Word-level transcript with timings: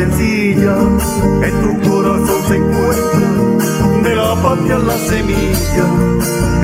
sencilla, 0.00 0.76
en 1.42 1.54
tu 1.62 1.90
corazón 1.90 2.42
se 2.48 2.56
encuentra 2.56 4.02
de 4.02 4.16
la 4.16 4.34
patria 4.42 4.78
la 4.78 4.96
semilla, 4.96 5.86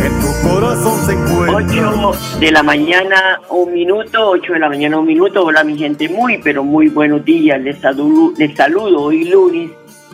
en 0.02 0.12
tu 0.22 0.48
corazón 0.48 0.98
se 1.04 1.12
encuentra. 1.12 2.08
8 2.08 2.38
de 2.40 2.50
la 2.50 2.62
mañana, 2.62 3.40
un 3.50 3.74
minuto, 3.74 4.30
8 4.30 4.54
de 4.54 4.58
la 4.58 4.68
mañana, 4.70 4.98
un 4.98 5.06
minuto. 5.06 5.44
Hola, 5.44 5.64
mi 5.64 5.76
gente, 5.76 6.08
muy, 6.08 6.38
pero 6.38 6.64
muy 6.64 6.88
buenos 6.88 7.24
días. 7.26 7.60
Les 7.60 7.78
saludo, 7.78 8.32
les 8.38 8.56
saludo 8.56 9.02
hoy 9.02 9.24
lunes 9.24 9.70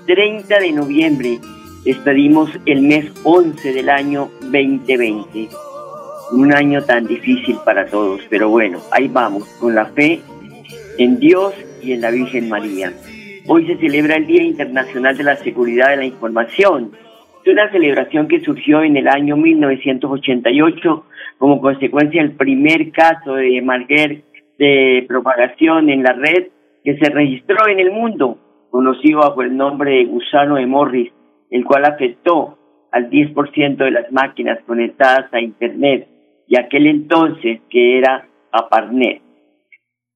30 0.06 0.58
de 0.58 0.72
noviembre. 0.72 1.38
Despedimos 1.84 2.50
el 2.66 2.82
mes 2.82 3.12
11 3.22 3.72
del 3.72 3.88
año 3.88 4.30
2020. 4.50 5.48
Un 6.32 6.52
año 6.52 6.82
tan 6.82 7.06
difícil 7.06 7.56
para 7.64 7.86
todos, 7.86 8.20
pero 8.28 8.48
bueno, 8.48 8.80
ahí 8.90 9.06
vamos, 9.06 9.44
con 9.60 9.76
la 9.76 9.86
fe 9.86 10.20
en 10.98 11.20
Dios 11.20 11.54
y 11.82 11.92
en 11.92 12.00
la 12.00 12.10
Virgen 12.10 12.48
María. 12.48 12.92
Hoy 13.48 13.66
se 13.66 13.76
celebra 13.76 14.16
el 14.16 14.26
Día 14.26 14.42
Internacional 14.42 15.16
de 15.16 15.24
la 15.24 15.36
Seguridad 15.36 15.90
de 15.90 15.96
la 15.96 16.04
Información. 16.04 16.92
Una 17.44 17.70
celebración 17.72 18.28
que 18.28 18.40
surgió 18.40 18.82
en 18.82 18.96
el 18.96 19.08
año 19.08 19.36
1988 19.36 21.04
como 21.38 21.60
consecuencia 21.60 22.22
del 22.22 22.32
primer 22.32 22.92
caso 22.92 23.34
de 23.34 23.60
malguer 23.62 24.22
de 24.58 25.04
propagación 25.08 25.90
en 25.90 26.04
la 26.04 26.12
red 26.12 26.48
que 26.84 26.96
se 26.98 27.10
registró 27.10 27.66
en 27.66 27.80
el 27.80 27.90
mundo, 27.90 28.38
conocido 28.70 29.20
bajo 29.20 29.42
el 29.42 29.56
nombre 29.56 29.90
de 29.92 30.04
gusano 30.04 30.54
de 30.54 30.66
Morris, 30.66 31.12
el 31.50 31.64
cual 31.64 31.84
afectó 31.84 32.58
al 32.92 33.10
10% 33.10 33.76
de 33.76 33.90
las 33.90 34.12
máquinas 34.12 34.58
conectadas 34.66 35.32
a 35.32 35.40
Internet 35.40 36.06
y 36.46 36.58
aquel 36.58 36.86
entonces 36.86 37.60
que 37.70 37.98
era 37.98 38.28
Aparnet. 38.52 39.22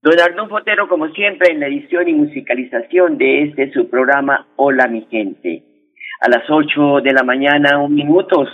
Don 0.07 0.21
Arnulfo 0.21 0.59
Fotero, 0.59 0.89
como 0.89 1.09
siempre, 1.09 1.51
en 1.51 1.59
la 1.59 1.67
edición 1.67 2.09
y 2.09 2.13
musicalización 2.13 3.19
de 3.19 3.43
este 3.43 3.73
su 3.73 3.91
programa 3.91 4.47
Hola 4.55 4.87
mi 4.87 5.05
gente. 5.11 5.65
A 6.21 6.29
las 6.29 6.49
8 6.49 7.01
de 7.03 7.13
la 7.13 7.25
mañana, 7.25 7.81
un 7.81 7.93
minutos, 7.93 8.49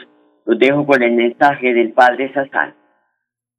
los 0.47 0.59
dejo 0.59 0.87
con 0.87 1.03
el 1.03 1.13
mensaje 1.13 1.75
del 1.75 1.93
Padre 1.93 2.33
Sazán. 2.33 2.75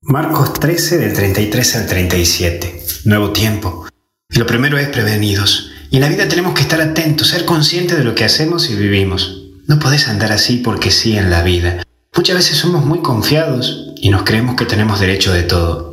Marcos 0.02 0.60
13 0.60 0.98
del 0.98 1.14
33 1.14 1.76
al 1.76 1.88
37. 1.88 2.68
Nuevo 3.06 3.32
tiempo. 3.32 3.86
Y 4.28 4.40
lo 4.40 4.48
primero 4.48 4.80
es 4.80 4.90
prevenidos. 4.90 5.72
Y 5.92 5.98
en 5.98 6.02
la 6.02 6.10
vida 6.10 6.28
tenemos 6.28 6.56
que 6.56 6.62
estar 6.62 6.82
atentos, 6.82 7.28
ser 7.28 7.46
conscientes 7.46 7.96
de 7.96 8.04
lo 8.04 8.16
que 8.16 8.24
hacemos 8.24 8.72
y 8.72 8.76
vivimos. 8.76 9.54
No 9.68 9.78
podés 9.78 10.10
andar 10.10 10.32
así 10.32 10.64
porque 10.66 10.90
sí 10.90 11.16
en 11.16 11.30
la 11.30 11.44
vida. 11.44 11.84
Muchas 12.18 12.38
veces 12.38 12.58
somos 12.58 12.84
muy 12.84 13.04
confiados 13.04 13.94
y 13.98 14.10
nos 14.10 14.24
creemos 14.24 14.56
que 14.56 14.66
tenemos 14.66 15.00
derecho 15.00 15.32
de 15.32 15.44
todo. 15.44 15.93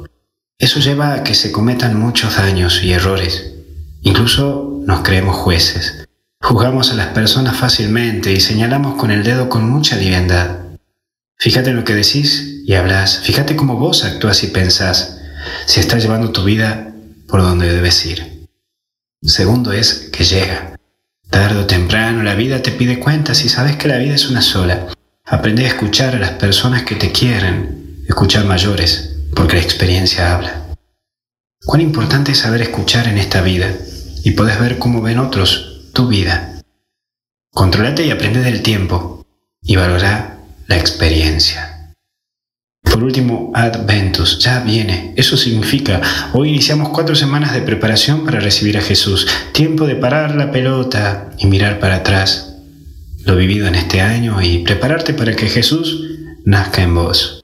Eso 0.61 0.79
lleva 0.79 1.15
a 1.15 1.25
que 1.25 1.35
se 1.35 1.51
cometan 1.53 1.99
muchos 1.99 2.37
daños 2.37 2.85
y 2.85 2.93
errores. 2.93 3.55
Incluso 4.03 4.83
nos 4.85 5.01
creemos 5.01 5.35
jueces. 5.35 6.07
Juzgamos 6.39 6.93
a 6.93 6.97
las 6.97 7.09
personas 7.09 7.57
fácilmente 7.57 8.31
y 8.31 8.41
señalamos 8.41 8.97
con 8.97 9.11
el 9.11 9.25
dedo 9.25 9.49
con 9.49 9.71
mucha 9.71 9.97
liviandad. 9.97 10.59
Fíjate 11.39 11.71
en 11.71 11.77
lo 11.77 11.85
que 11.85 11.95
decís 11.95 12.61
y 12.67 12.75
hablas. 12.75 13.21
Fíjate 13.21 13.57
cómo 13.57 13.77
vos 13.77 14.05
actúas 14.05 14.43
y 14.43 14.49
pensás. 14.49 15.23
Si 15.65 15.81
estás 15.81 16.03
llevando 16.03 16.31
tu 16.31 16.45
vida 16.45 16.93
por 17.27 17.41
donde 17.41 17.73
debes 17.73 18.05
ir. 18.05 18.47
Segundo 19.23 19.73
es 19.73 20.11
que 20.13 20.25
llega. 20.25 20.77
Tarde 21.31 21.61
o 21.61 21.67
temprano 21.67 22.23
la 22.23 22.35
vida 22.35 22.61
te 22.61 22.73
pide 22.73 23.01
cuentas 23.01 23.47
y 23.47 23.49
sabes 23.49 23.77
que 23.77 23.89
la 23.89 23.97
vida 23.97 24.15
es 24.15 24.29
una 24.29 24.43
sola. 24.43 24.89
Aprende 25.25 25.65
a 25.65 25.69
escuchar 25.69 26.17
a 26.17 26.19
las 26.19 26.33
personas 26.33 26.83
que 26.83 26.97
te 26.97 27.13
quieren, 27.13 28.05
escuchar 28.07 28.45
mayores, 28.45 29.10
porque 29.35 29.57
la 29.57 29.63
experiencia 29.63 30.35
habla. 30.35 30.67
Cuán 31.65 31.81
importante 31.81 32.33
es 32.33 32.39
saber 32.39 32.63
escuchar 32.63 33.07
en 33.07 33.19
esta 33.19 33.43
vida 33.43 33.75
y 34.25 34.33
podés 34.33 34.59
ver 34.61 34.79
cómo 34.79 35.03
ven 35.03 35.19
otros 35.19 35.91
tu 35.93 36.09
vida. 36.09 36.63
Controlate 37.53 38.07
y 38.07 38.11
aprende 38.11 38.41
del 38.41 38.63
tiempo 38.63 39.27
y 39.63 39.77
valora 39.77 40.39
la 40.67 40.79
experiencia. 40.79 41.95
Por 42.83 43.05
último, 43.05 43.53
Adventus, 43.55 44.39
ya 44.39 44.61
viene. 44.61 45.13
Eso 45.17 45.37
significa, 45.37 46.01
hoy 46.33 46.49
iniciamos 46.49 46.89
cuatro 46.89 47.15
semanas 47.15 47.53
de 47.53 47.63
preparación 47.63 48.25
para 48.25 48.41
recibir 48.41 48.79
a 48.79 48.83
Jesús. 48.83 49.29
Tiempo 49.53 49.87
de 49.87 49.97
parar 49.97 50.35
la 50.35 50.51
pelota 50.51 51.31
y 51.39 51.47
mirar 51.47 51.79
para 51.79 51.97
atrás. 51.97 52.57
Lo 53.25 53.37
vivido 53.37 53.67
en 53.67 53.75
este 53.75 54.01
año 54.01 54.41
y 54.43 54.59
prepararte 54.59 55.13
para 55.13 55.37
que 55.37 55.49
Jesús 55.49 56.05
nazca 56.45 56.83
en 56.83 56.95
vos. 56.95 57.40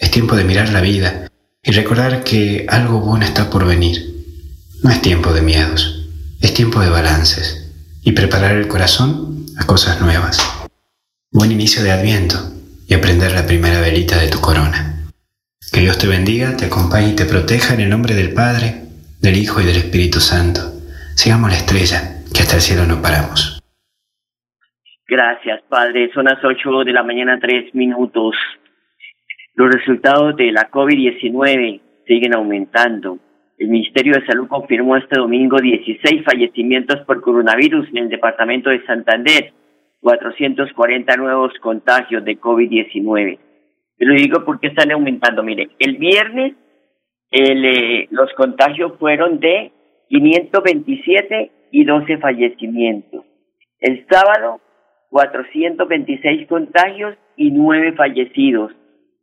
Es 0.00 0.10
tiempo 0.10 0.34
de 0.34 0.44
mirar 0.44 0.70
la 0.70 0.80
vida 0.80 1.28
y 1.62 1.72
recordar 1.72 2.24
que 2.24 2.64
algo 2.70 3.00
bueno 3.00 3.26
está 3.26 3.50
por 3.50 3.66
venir. 3.66 3.98
No 4.82 4.90
es 4.90 5.02
tiempo 5.02 5.34
de 5.34 5.42
miedos, 5.42 6.08
es 6.40 6.54
tiempo 6.54 6.80
de 6.80 6.88
balances 6.88 7.70
y 8.02 8.12
preparar 8.12 8.56
el 8.56 8.66
corazón 8.66 9.44
a 9.58 9.66
cosas 9.66 10.00
nuevas. 10.00 10.38
Buen 11.30 11.52
inicio 11.52 11.82
de 11.82 11.92
Adviento 11.92 12.38
y 12.88 12.94
aprender 12.94 13.32
la 13.32 13.46
primera 13.46 13.82
velita 13.82 14.18
de 14.18 14.30
tu 14.30 14.40
corona. 14.40 15.04
Que 15.70 15.80
Dios 15.80 15.98
te 15.98 16.08
bendiga, 16.08 16.56
te 16.56 16.64
acompañe 16.64 17.10
y 17.10 17.16
te 17.16 17.26
proteja 17.26 17.74
en 17.74 17.80
el 17.80 17.90
nombre 17.90 18.14
del 18.14 18.32
Padre, 18.32 18.86
del 19.20 19.36
Hijo 19.36 19.60
y 19.60 19.66
del 19.66 19.76
Espíritu 19.76 20.18
Santo. 20.18 20.62
Sigamos 21.14 21.50
la 21.50 21.58
estrella, 21.58 22.22
que 22.34 22.40
hasta 22.40 22.56
el 22.56 22.62
cielo 22.62 22.86
no 22.86 23.02
paramos. 23.02 23.60
Gracias, 25.06 25.60
Padre. 25.68 26.10
Son 26.14 26.24
las 26.24 26.42
8 26.42 26.84
de 26.84 26.92
la 26.92 27.02
mañana, 27.02 27.38
tres 27.38 27.74
minutos. 27.74 28.34
Los 29.60 29.74
resultados 29.74 30.36
de 30.36 30.52
la 30.52 30.70
COVID-19 30.70 31.82
siguen 32.06 32.34
aumentando. 32.34 33.18
El 33.58 33.68
Ministerio 33.68 34.14
de 34.14 34.24
Salud 34.24 34.48
confirmó 34.48 34.96
este 34.96 35.20
domingo 35.20 35.58
16 35.60 36.24
fallecimientos 36.24 37.00
por 37.04 37.20
coronavirus 37.20 37.86
en 37.90 37.98
el 37.98 38.08
departamento 38.08 38.70
de 38.70 38.82
Santander, 38.86 39.52
440 40.00 41.14
nuevos 41.18 41.52
contagios 41.60 42.24
de 42.24 42.40
COVID-19. 42.40 43.38
Te 43.98 44.06
lo 44.06 44.14
digo 44.14 44.46
porque 44.46 44.68
están 44.68 44.92
aumentando. 44.92 45.42
Mire, 45.42 45.68
el 45.78 45.98
viernes 45.98 46.54
eh, 47.30 48.08
los 48.12 48.32
contagios 48.38 48.92
fueron 48.98 49.40
de 49.40 49.72
527 50.08 51.50
y 51.70 51.84
12 51.84 52.16
fallecimientos. 52.16 53.26
El 53.78 54.06
sábado, 54.08 54.62
426 55.10 56.48
contagios 56.48 57.14
y 57.36 57.50
9 57.50 57.92
fallecidos. 57.92 58.72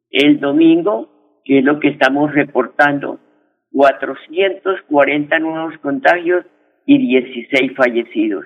El 0.09 0.39
domingo, 0.39 1.09
que 1.43 1.59
es 1.59 1.65
lo 1.65 1.79
que 1.79 1.89
estamos 1.89 2.33
reportando, 2.33 3.19
440 3.71 5.39
nuevos 5.39 5.77
contagios 5.79 6.45
y 6.85 6.97
16 6.97 7.73
fallecidos. 7.75 8.45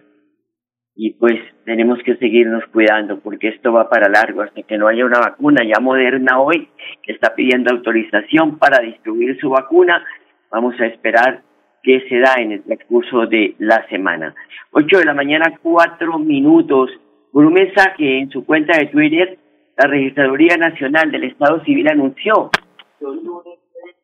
Y 0.96 1.12
pues 1.14 1.36
tenemos 1.64 2.00
que 2.04 2.18
seguirnos 2.18 2.66
cuidando 2.72 3.20
porque 3.20 3.48
esto 3.48 3.72
va 3.72 3.90
para 3.90 4.10
largo 4.10 4.42
hasta 4.42 4.62
que 4.64 4.78
no 4.78 4.88
haya 4.88 5.06
una 5.06 5.20
vacuna. 5.20 5.64
Ya 5.64 5.80
Moderna 5.80 6.40
hoy 6.40 6.68
que 7.04 7.14
está 7.14 7.34
pidiendo 7.34 7.72
autorización 7.72 8.58
para 8.58 8.84
distribuir 8.84 9.40
su 9.40 9.50
vacuna. 9.50 10.04
Vamos 10.52 10.76
a 10.82 10.88
esperar 10.88 11.44
qué 11.82 12.04
se 12.10 12.20
da 12.20 12.36
en 12.40 12.52
el 12.52 12.64
transcurso 12.64 13.26
de 13.26 13.56
la 13.60 13.88
semana. 13.88 14.36
8 14.72 15.00
de 15.00 15.06
la 15.06 15.14
mañana, 15.14 15.58
4 15.62 16.20
minutos. 16.20 16.92
Por 17.32 17.46
un 17.46 17.54
mensaje 17.54 18.20
en 18.20 18.30
su 18.30 18.46
cuenta 18.46 18.78
de 18.78 18.88
Twitter, 18.88 19.38
la 19.82 19.88
Registraduría 19.88 20.58
Nacional 20.58 21.10
del 21.10 21.24
Estado 21.24 21.64
Civil 21.64 21.88
anunció 21.88 22.52
que 23.00 23.06
hoy 23.06 23.20
lunes 23.24 23.58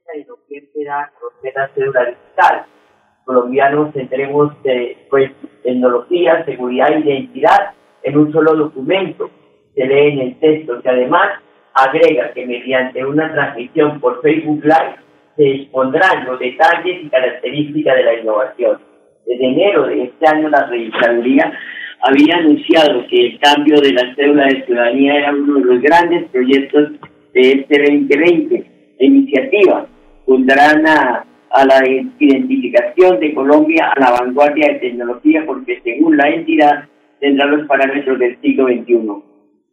30 0.08 0.12
de 0.16 0.26
noviembre 0.26 0.84
da 0.86 1.12
la 1.56 1.68
cédula 1.76 2.06
digital. 2.06 2.66
Colombianos 3.26 3.94
tendremos 3.94 4.54
eh, 4.64 5.06
pues 5.12 5.32
tecnología, 5.62 6.44
seguridad 6.46 6.94
e 6.94 7.00
identidad 7.02 7.74
en 8.02 8.18
un 8.18 8.32
solo 8.32 8.56
documento. 8.56 9.30
se 9.76 9.86
lee 9.86 10.14
en 10.14 10.20
el 10.20 10.40
texto 10.40 10.82
que 10.82 10.90
además 10.90 11.44
agrega 11.76 12.32
que 12.34 12.48
mediante 12.48 13.06
una 13.06 13.32
transmisión 13.32 14.00
por 14.00 14.20
Facebook 14.24 14.64
Live 14.64 14.96
se 15.36 15.62
expondrán 15.62 16.26
los 16.26 16.40
detalles 16.40 17.04
y 17.04 17.10
características 17.10 17.98
de 17.98 18.04
la 18.04 18.14
innovación. 18.16 18.80
Desde 19.28 19.46
enero 19.46 19.86
de 19.86 20.06
este 20.06 20.28
año 20.28 20.50
la 20.50 20.66
registraduría 20.66 21.54
había 22.08 22.38
anunciado 22.38 23.06
que 23.08 23.20
el 23.20 23.40
cambio 23.40 23.82
de 23.82 23.92
la 23.92 24.16
cédula 24.16 24.46
de 24.46 24.66
ciudadanía 24.66 25.16
era 25.16 25.34
uno 25.34 25.56
de 25.56 25.66
los 25.66 25.82
grandes 25.82 26.30
proyectos 26.30 26.92
de 27.34 27.52
este 27.52 27.82
2020. 27.92 28.66
La 29.00 29.06
iniciativa 29.06 29.88
pondrán 30.26 30.88
a, 30.88 31.26
a 31.52 31.66
la 31.66 31.82
identificación 32.20 33.20
de 33.20 33.34
Colombia 33.34 33.92
a 33.94 34.00
la 34.00 34.12
vanguardia 34.12 34.74
de 34.74 34.80
tecnología 34.80 35.44
porque 35.46 35.82
según 35.84 36.16
la 36.16 36.30
entidad 36.30 36.86
tendrá 37.20 37.46
los 37.46 37.68
parámetros 37.68 38.18
del 38.20 38.40
siglo 38.40 38.68
XXI. 38.68 39.24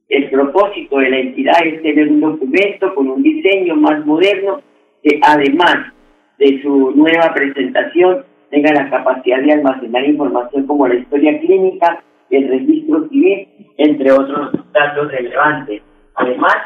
El 0.09 0.31
propósito 0.31 0.99
de 0.99 1.11
la 1.11 1.19
entidad 1.19 1.65
es 1.65 1.83
tener 1.83 2.09
un 2.09 2.21
documento 2.21 2.95
con 2.97 3.11
un 3.11 3.23
diseño 3.23 3.77
más 3.77 4.05
moderno 4.05 4.61
que 5.05 5.21
además 5.23 5.93
de 6.39 6.61
su 6.63 6.91
nueva 6.97 7.33
presentación 7.33 8.25
tenga 8.51 8.73
la 8.73 8.91
capacidad 8.91 9.41
de 9.41 9.53
almacenar 9.53 10.05
información 10.05 10.67
como 10.67 10.89
la 10.89 10.97
historia 10.97 11.39
clínica, 11.41 12.03
el 12.37 12.49
registro 12.49 13.09
civil, 13.09 13.49
entre 13.79 14.13
otros 14.13 14.53
datos 14.73 15.11
relevantes. 15.11 15.83
Además, 16.15 16.57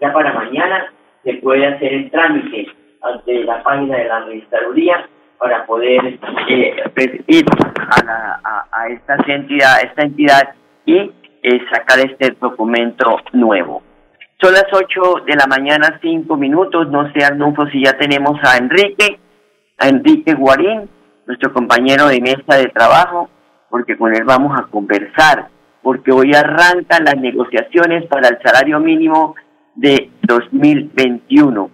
ya 0.00 0.12
para 0.12 0.32
mañana 0.32 0.92
se 1.24 1.34
puede 1.34 1.66
hacer 1.66 1.92
el 1.92 2.10
trámite 2.10 2.66
ante 3.02 3.44
la 3.44 3.62
página 3.62 3.96
de 3.96 4.04
la 4.04 4.20
registraduría 4.20 5.08
para 5.38 5.64
poder 5.66 6.18
eh, 6.48 7.24
ir 7.26 7.46
a, 7.78 8.04
la, 8.04 8.40
a, 8.72 8.88
esta 8.88 9.16
entidad, 9.26 9.82
esta 9.82 10.02
entidad 10.02 10.54
y 10.84 11.12
eh, 11.42 11.60
sacar 11.72 12.00
este 12.00 12.36
documento 12.40 13.18
nuevo. 13.32 13.82
Son 14.40 14.52
las 14.52 14.66
8 14.72 15.24
de 15.26 15.34
la 15.34 15.46
mañana, 15.46 15.98
5 16.00 16.36
minutos. 16.36 16.88
No 16.90 17.10
sé, 17.12 17.24
Arnulfo, 17.24 17.66
si 17.68 17.84
ya 17.84 17.92
tenemos 17.98 18.38
a 18.42 18.56
Enrique, 18.56 19.18
a 19.78 19.88
Enrique 19.88 20.34
Guarín, 20.34 20.88
nuestro 21.26 21.52
compañero 21.52 22.06
de 22.06 22.20
mesa 22.20 22.56
de 22.56 22.68
trabajo, 22.68 23.28
porque 23.70 23.96
con 23.96 24.14
él 24.14 24.24
vamos 24.24 24.58
a 24.58 24.64
conversar, 24.66 25.48
porque 25.82 26.12
hoy 26.12 26.32
arrancan 26.34 27.04
las 27.04 27.16
negociaciones 27.16 28.06
para 28.06 28.28
el 28.28 28.38
salario 28.42 28.80
mínimo 28.80 29.34
de 29.74 30.10
2021. 30.22 31.70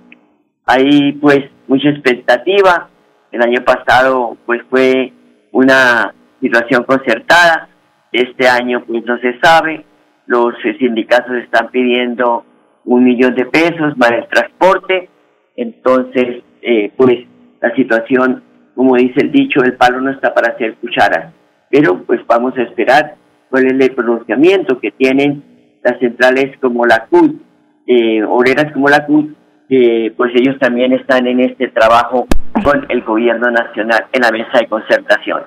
Hay 0.67 1.13
pues 1.13 1.41
mucha 1.67 1.89
expectativa. 1.91 2.89
El 3.33 3.43
año 3.43 3.65
pasado 3.65 4.37
pues 4.47 4.63
fue 4.71 5.13
una 5.53 6.15
situación 6.41 6.85
concertada. 6.85 7.69
Este 8.13 8.49
año 8.49 8.85
pues 8.87 9.05
no 9.05 9.19
se 9.19 9.39
sabe. 9.41 9.85
Los 10.27 10.55
sindicatos 10.79 11.37
están 11.37 11.69
pidiendo 11.69 12.45
un 12.85 13.05
millón 13.05 13.35
de 13.35 13.47
pesos 13.47 13.95
para 13.99 14.19
el 14.19 14.29
transporte. 14.29 15.09
Entonces, 15.57 16.43
eh, 16.63 16.93
pues 16.97 17.27
la 17.61 17.75
situación, 17.75 18.43
como 18.75 18.97
dice 18.97 19.21
el 19.21 19.33
dicho, 19.33 19.63
el 19.63 19.77
palo 19.77 20.01
no 20.01 20.11
está 20.11 20.33
para 20.35 20.55
hacer 20.55 20.77
cuchara. 20.77 21.33
Pero 21.71 22.03
pues 22.05 22.21
vamos 22.27 22.57
a 22.57 22.63
esperar 22.63 23.17
cuál 23.51 23.67
es 23.67 23.73
el 23.73 23.95
pronunciamiento 23.95 24.79
que 24.81 24.91
tienen 24.93 25.79
las 25.83 25.99
centrales 25.99 26.57
como 26.61 26.87
la 26.87 27.07
CUT, 27.07 27.41
eh, 27.87 28.23
obreras 28.25 28.73
como 28.73 28.89
la 28.89 29.05
CUT, 29.07 29.37
que 29.69 30.13
pues 30.17 30.33
ellos 30.35 30.59
también 30.59 30.93
están 30.93 31.27
en 31.27 31.41
este 31.41 31.69
trabajo 31.69 32.27
con 32.63 32.87
el 32.89 33.03
gobierno 33.03 33.51
nacional 33.51 34.07
en 34.13 34.23
la 34.23 34.31
mesa 34.31 34.59
de 34.59 34.67
concertación. 34.67 35.43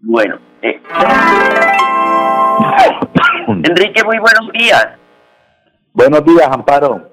Bueno, 0.00 0.38
eh. 0.62 0.80
Enrique, 3.48 4.04
muy 4.04 4.18
buenos 4.18 4.52
días. 4.52 4.88
Buenos 5.92 6.24
días, 6.24 6.48
Amparo. 6.50 7.10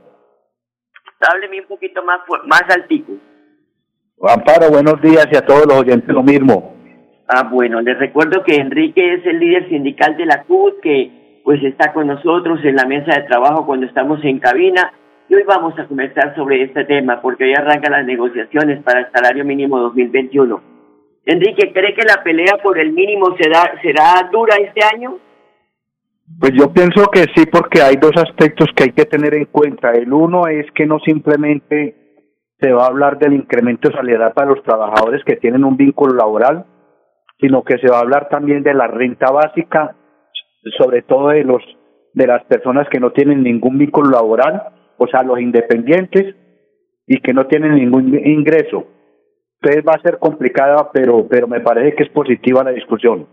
Hábleme 1.19 1.61
un 1.61 1.67
poquito 1.67 2.03
más, 2.03 2.19
más 2.45 2.63
altico. 2.69 3.13
Amparo, 4.21 4.69
buenos 4.69 5.01
días 5.01 5.27
y 5.31 5.35
a 5.35 5.45
todos 5.45 5.65
los 5.65 5.79
oyentes 5.79 6.09
lo 6.09 6.23
mismo. 6.23 6.74
Ah, 7.27 7.49
bueno, 7.51 7.81
les 7.81 7.97
recuerdo 7.97 8.43
que 8.43 8.55
Enrique 8.55 9.15
es 9.15 9.25
el 9.25 9.39
líder 9.39 9.67
sindical 9.69 10.15
de 10.15 10.25
la 10.25 10.43
CUT, 10.43 10.79
que 10.81 11.41
pues 11.43 11.63
está 11.63 11.93
con 11.93 12.07
nosotros 12.07 12.59
en 12.63 12.75
la 12.75 12.85
mesa 12.85 13.15
de 13.15 13.27
trabajo 13.27 13.65
cuando 13.65 13.85
estamos 13.85 14.23
en 14.23 14.39
cabina. 14.39 14.91
Y 15.27 15.35
hoy 15.35 15.43
vamos 15.47 15.77
a 15.79 15.87
conversar 15.87 16.35
sobre 16.35 16.63
este 16.63 16.85
tema, 16.85 17.21
porque 17.21 17.45
hoy 17.45 17.53
arrancan 17.53 17.93
las 17.93 18.05
negociaciones 18.05 18.83
para 18.83 19.01
el 19.01 19.11
salario 19.11 19.43
mínimo 19.43 19.79
2021. 19.79 20.61
Enrique, 21.25 21.73
¿cree 21.73 21.95
que 21.95 22.05
la 22.05 22.21
pelea 22.23 22.57
por 22.61 22.77
el 22.77 22.93
mínimo 22.93 23.35
será, 23.37 23.73
será 23.81 24.29
dura 24.31 24.55
este 24.57 24.81
año? 24.85 25.17
Pues 26.39 26.53
yo 26.53 26.71
pienso 26.71 27.07
que 27.07 27.25
sí, 27.35 27.45
porque 27.51 27.81
hay 27.81 27.95
dos 27.95 28.11
aspectos 28.17 28.69
que 28.75 28.83
hay 28.83 28.91
que 28.91 29.05
tener 29.05 29.33
en 29.33 29.45
cuenta. 29.45 29.91
El 29.91 30.13
uno 30.13 30.47
es 30.47 30.65
que 30.73 30.85
no 30.85 30.99
simplemente 30.99 31.95
se 32.59 32.71
va 32.71 32.83
a 32.83 32.87
hablar 32.87 33.17
del 33.17 33.33
incremento 33.33 33.91
salarial 33.91 34.31
para 34.33 34.51
los 34.51 34.63
trabajadores 34.63 35.23
que 35.23 35.37
tienen 35.37 35.63
un 35.63 35.77
vínculo 35.77 36.13
laboral, 36.13 36.65
sino 37.39 37.63
que 37.63 37.77
se 37.77 37.89
va 37.89 37.97
a 37.97 38.01
hablar 38.01 38.29
también 38.29 38.63
de 38.63 38.73
la 38.73 38.87
renta 38.87 39.31
básica, 39.31 39.95
sobre 40.77 41.01
todo 41.01 41.29
de 41.29 41.43
los 41.43 41.61
de 42.13 42.27
las 42.27 42.45
personas 42.45 42.87
que 42.89 42.99
no 42.99 43.11
tienen 43.11 43.43
ningún 43.43 43.77
vínculo 43.77 44.09
laboral, 44.09 44.69
o 44.97 45.05
sea, 45.07 45.21
los 45.21 45.39
independientes 45.39 46.33
y 47.05 47.19
que 47.19 47.33
no 47.33 47.45
tienen 47.47 47.75
ningún 47.75 48.17
ingreso. 48.25 48.87
Entonces 49.61 49.83
va 49.85 49.95
a 49.95 50.01
ser 50.01 50.17
complicada, 50.19 50.91
pero 50.93 51.27
pero 51.27 51.47
me 51.47 51.59
parece 51.59 51.95
que 51.95 52.03
es 52.03 52.09
positiva 52.09 52.63
la 52.63 52.71
discusión 52.71 53.27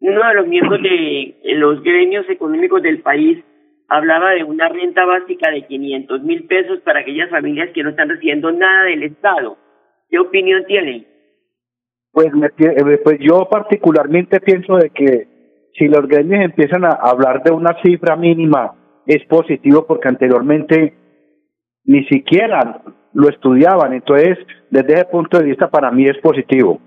uno 0.00 0.26
de 0.26 0.34
los 0.34 0.46
miembros 0.46 0.82
de 0.82 1.36
los 1.56 1.82
gremios 1.82 2.28
económicos 2.28 2.82
del 2.82 3.00
país 3.00 3.38
hablaba 3.88 4.30
de 4.30 4.44
una 4.44 4.68
renta 4.68 5.04
básica 5.04 5.50
de 5.50 5.66
500 5.66 6.22
mil 6.22 6.46
pesos 6.46 6.80
para 6.80 7.00
aquellas 7.00 7.28
familias 7.28 7.70
que 7.74 7.82
no 7.82 7.90
están 7.90 8.08
recibiendo 8.08 8.50
nada 8.50 8.84
del 8.84 9.02
Estado. 9.02 9.58
¿Qué 10.08 10.18
opinión 10.18 10.64
tiene? 10.66 11.06
Pues, 12.12 12.32
me, 12.32 12.46
eh, 12.46 12.98
pues 13.04 13.18
yo 13.20 13.48
particularmente 13.48 14.40
pienso 14.40 14.76
de 14.76 14.90
que 14.90 15.28
si 15.74 15.86
los 15.86 16.06
gremios 16.08 16.44
empiezan 16.44 16.84
a 16.84 16.90
hablar 16.90 17.42
de 17.42 17.52
una 17.52 17.80
cifra 17.82 18.16
mínima 18.16 18.74
es 19.06 19.24
positivo 19.26 19.86
porque 19.86 20.08
anteriormente 20.08 20.94
ni 21.84 22.04
siquiera 22.06 22.82
lo 23.12 23.28
estudiaban. 23.28 23.92
Entonces, 23.92 24.38
desde 24.70 24.94
ese 24.94 25.04
punto 25.06 25.38
de 25.38 25.44
vista, 25.44 25.70
para 25.70 25.90
mí 25.90 26.04
es 26.04 26.18
positivo. 26.18 26.80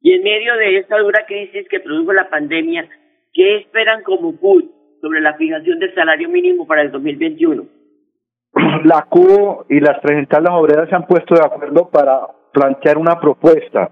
Y 0.00 0.12
en 0.12 0.22
medio 0.22 0.54
de 0.56 0.78
esta 0.78 0.98
dura 0.98 1.24
crisis 1.26 1.66
que 1.68 1.80
produjo 1.80 2.12
la 2.12 2.28
pandemia, 2.28 2.88
¿qué 3.32 3.56
esperan 3.56 4.02
como 4.02 4.36
CUT 4.36 4.70
sobre 5.00 5.20
la 5.20 5.34
fijación 5.34 5.78
del 5.78 5.94
salario 5.94 6.28
mínimo 6.28 6.66
para 6.66 6.82
el 6.82 6.90
2021? 6.90 7.64
La 8.84 9.06
CUT 9.08 9.66
y 9.70 9.80
las 9.80 9.98
presentadas 10.00 10.52
obreras 10.52 10.88
se 10.88 10.94
han 10.94 11.06
puesto 11.06 11.34
de 11.34 11.44
acuerdo 11.44 11.88
para 11.90 12.20
plantear 12.54 12.96
una 12.96 13.20
propuesta 13.20 13.90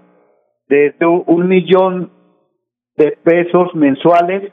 de 0.67 0.95
un 1.27 1.47
millón 1.47 2.11
de 2.95 3.11
pesos 3.23 3.75
mensuales 3.75 4.51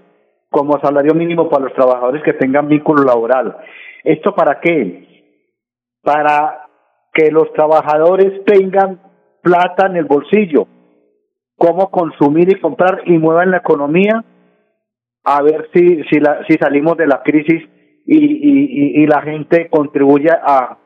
como 0.50 0.78
salario 0.80 1.14
mínimo 1.14 1.48
para 1.48 1.64
los 1.64 1.74
trabajadores 1.74 2.22
que 2.24 2.34
tengan 2.34 2.68
vínculo 2.68 3.04
laboral. 3.04 3.56
¿Esto 4.04 4.34
para 4.34 4.60
qué? 4.60 5.24
Para 6.02 6.66
que 7.14 7.30
los 7.30 7.52
trabajadores 7.52 8.44
tengan 8.44 9.00
plata 9.42 9.86
en 9.86 9.96
el 9.96 10.04
bolsillo, 10.04 10.66
cómo 11.56 11.90
consumir 11.90 12.50
y 12.50 12.60
comprar 12.60 13.02
y 13.06 13.16
muevan 13.16 13.52
la 13.52 13.58
economía 13.58 14.24
a 15.24 15.42
ver 15.42 15.68
si 15.72 16.02
si, 16.04 16.18
la, 16.18 16.44
si 16.48 16.54
salimos 16.58 16.96
de 16.96 17.06
la 17.06 17.22
crisis 17.22 17.62
y, 18.06 18.16
y, 18.16 19.02
y 19.02 19.06
la 19.06 19.22
gente 19.22 19.68
contribuye 19.70 20.30
a, 20.30 20.78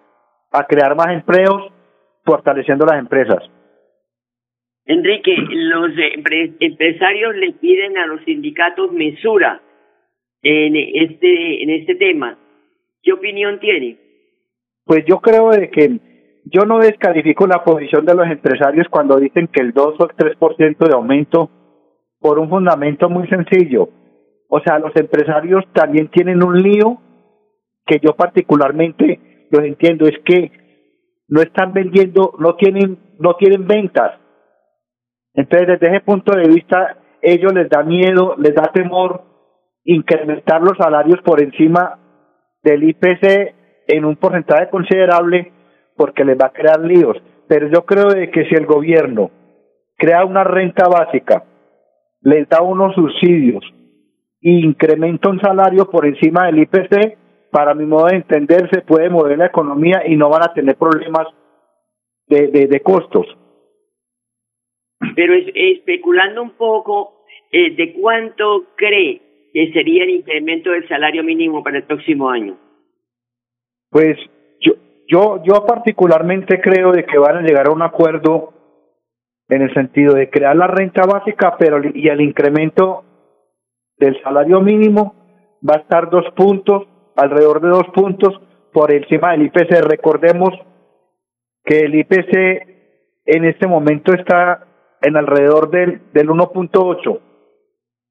a 0.53 0.67
crear 0.67 0.95
más 0.95 1.09
empleos 1.09 1.74
fortaleciendo 2.25 2.87
las 2.87 2.99
empresas. 2.99 3.39
Enrique, 4.87 5.35
los 5.51 5.91
empresarios 6.61 7.37
le 7.37 7.53
piden 7.53 7.97
a 7.97 8.07
los 8.07 8.23
sindicatos 8.25 8.93
mesura 8.93 9.63
en 10.43 10.77
este 10.77 11.63
en 11.63 11.71
este 11.71 11.95
tema. 11.95 12.39
¿Qué 13.03 13.13
opinión 13.13 13.59
tiene? 13.61 13.99
Pues 14.85 15.05
yo 15.07 15.21
creo 15.21 15.51
de 15.51 15.71
que 15.71 15.99
yo 16.45 16.65
no 16.67 16.79
descalifico 16.79 17.47
la 17.47 17.65
posición 17.65 18.05
de 18.05 18.15
los 18.15 18.27
empresarios 18.27 18.87
cuando 18.91 19.19
dicen 19.19 19.49
que 19.49 19.63
el 19.63 19.73
2 19.73 19.95
o 19.99 20.05
el 20.05 20.37
3% 20.37 20.87
de 20.87 20.95
aumento 20.95 21.51
por 22.21 22.39
un 22.39 22.51
fundamento 22.51 23.09
muy 23.09 23.27
sencillo. 23.29 23.89
O 24.49 24.61
sea, 24.61 24.79
los 24.79 24.95
empresarios 24.97 25.65
también 25.73 26.09
tienen 26.09 26.43
un 26.43 26.63
lío 26.63 27.01
que 27.87 27.99
yo 28.03 28.15
particularmente 28.15 29.47
los 29.51 29.65
entiendo, 29.65 30.07
es 30.07 30.19
que 30.25 30.64
no 31.29 31.41
están 31.41 31.73
vendiendo, 31.73 32.35
no 32.39 32.57
tienen, 32.57 32.99
no 33.19 33.35
tienen 33.37 33.67
ventas. 33.67 34.19
Entonces, 35.35 35.69
desde 35.69 35.89
ese 35.89 36.01
punto 36.01 36.33
de 36.37 36.49
vista, 36.49 36.99
ellos 37.23 37.53
les 37.55 37.69
da 37.69 37.83
miedo, 37.83 38.35
les 38.39 38.55
da 38.55 38.71
temor 38.73 39.23
incrementar 39.85 40.63
los 40.63 40.77
salarios 40.79 41.21
por 41.23 41.43
encima 41.43 41.99
del 42.63 42.85
IPC 42.85 43.55
en 43.89 44.05
un 44.05 44.17
porcentaje 44.17 44.71
considerable 44.71 45.53
porque 45.97 46.25
les 46.25 46.37
va 46.37 46.47
a 46.47 46.53
crear 46.53 46.81
líos. 46.81 47.17
Pero 47.49 47.69
yo 47.69 47.85
creo 47.85 48.09
de 48.09 48.31
que 48.31 48.47
si 48.47 48.55
el 48.55 48.67
gobierno 48.67 49.31
crea 49.97 50.25
una 50.25 50.45
renta 50.45 50.89
básica, 50.89 51.45
les 52.23 52.49
da 52.49 52.63
unos 52.63 52.95
subsidios 52.95 53.65
y 54.41 54.65
incrementa 54.65 55.29
un 55.29 55.41
salario 55.41 55.91
por 55.91 56.07
encima 56.07 56.47
del 56.47 56.61
IPC, 56.61 57.19
para 57.55 57.73
mi 57.73 57.87
modo 57.87 58.07
de 58.07 58.17
entender, 58.17 58.69
se 58.69 58.81
puede 58.83 59.09
mover 59.09 59.39
la 59.39 59.47
economía 59.47 60.03
y 60.05 60.17
no 60.17 60.29
van 60.29 60.43
a 60.43 60.53
tener 60.53 60.75
problemas 60.75 61.29
de, 62.27 62.49
de, 62.49 62.67
de 62.67 62.81
costos. 62.81 63.29
Pero 65.15 65.35
es, 65.35 65.47
especulando 65.55 66.43
un 66.43 66.57
poco, 66.57 67.25
eh, 67.53 67.77
¿de 67.77 67.93
cuánto 67.93 68.75
cree 68.75 69.51
que 69.53 69.73
sería 69.73 70.03
el 70.03 70.11
incremento 70.11 70.73
del 70.73 70.89
salario 70.89 71.23
mínimo 71.23 71.63
para 71.63 71.77
el 71.77 71.85
próximo 71.85 72.29
año? 72.29 72.59
Pues 73.89 74.19
yo, 74.61 74.73
yo, 75.07 75.41
yo 75.45 75.65
particularmente 75.65 76.61
creo 76.61 76.91
de 76.91 77.05
que 77.05 77.19
van 77.19 77.37
a 77.37 77.43
llegar 77.43 77.69
a 77.69 77.73
un 77.73 77.83
acuerdo 77.83 78.53
en 79.49 79.63
el 79.63 79.73
sentido 79.75 80.15
de 80.15 80.29
crear 80.29 80.57
la 80.57 80.67
renta 80.67 81.03
básica, 81.07 81.55
pero 81.57 81.81
y 81.95 82.09
el 82.09 82.21
incremento 82.21 83.05
del 83.97 84.21
salario 84.25 84.61
mínimo 84.61 85.15
va 85.65 85.77
a 85.77 85.83
estar 85.83 86.11
dos 86.11 86.25
puntos, 86.35 86.89
alrededor 87.17 87.61
de 87.61 87.69
dos 87.69 87.87
puntos 87.95 88.41
por 88.73 88.93
encima 88.93 89.33
del 89.33 89.43
IPC. 89.47 89.81
Recordemos 89.83 90.51
que 91.65 91.81
el 91.81 91.95
IPC 91.95 92.75
en 93.27 93.45
este 93.45 93.67
momento 93.67 94.13
está 94.13 94.67
en 95.03 95.17
alrededor 95.17 95.71
del, 95.71 96.01
del 96.13 96.29
1.8, 96.29 97.21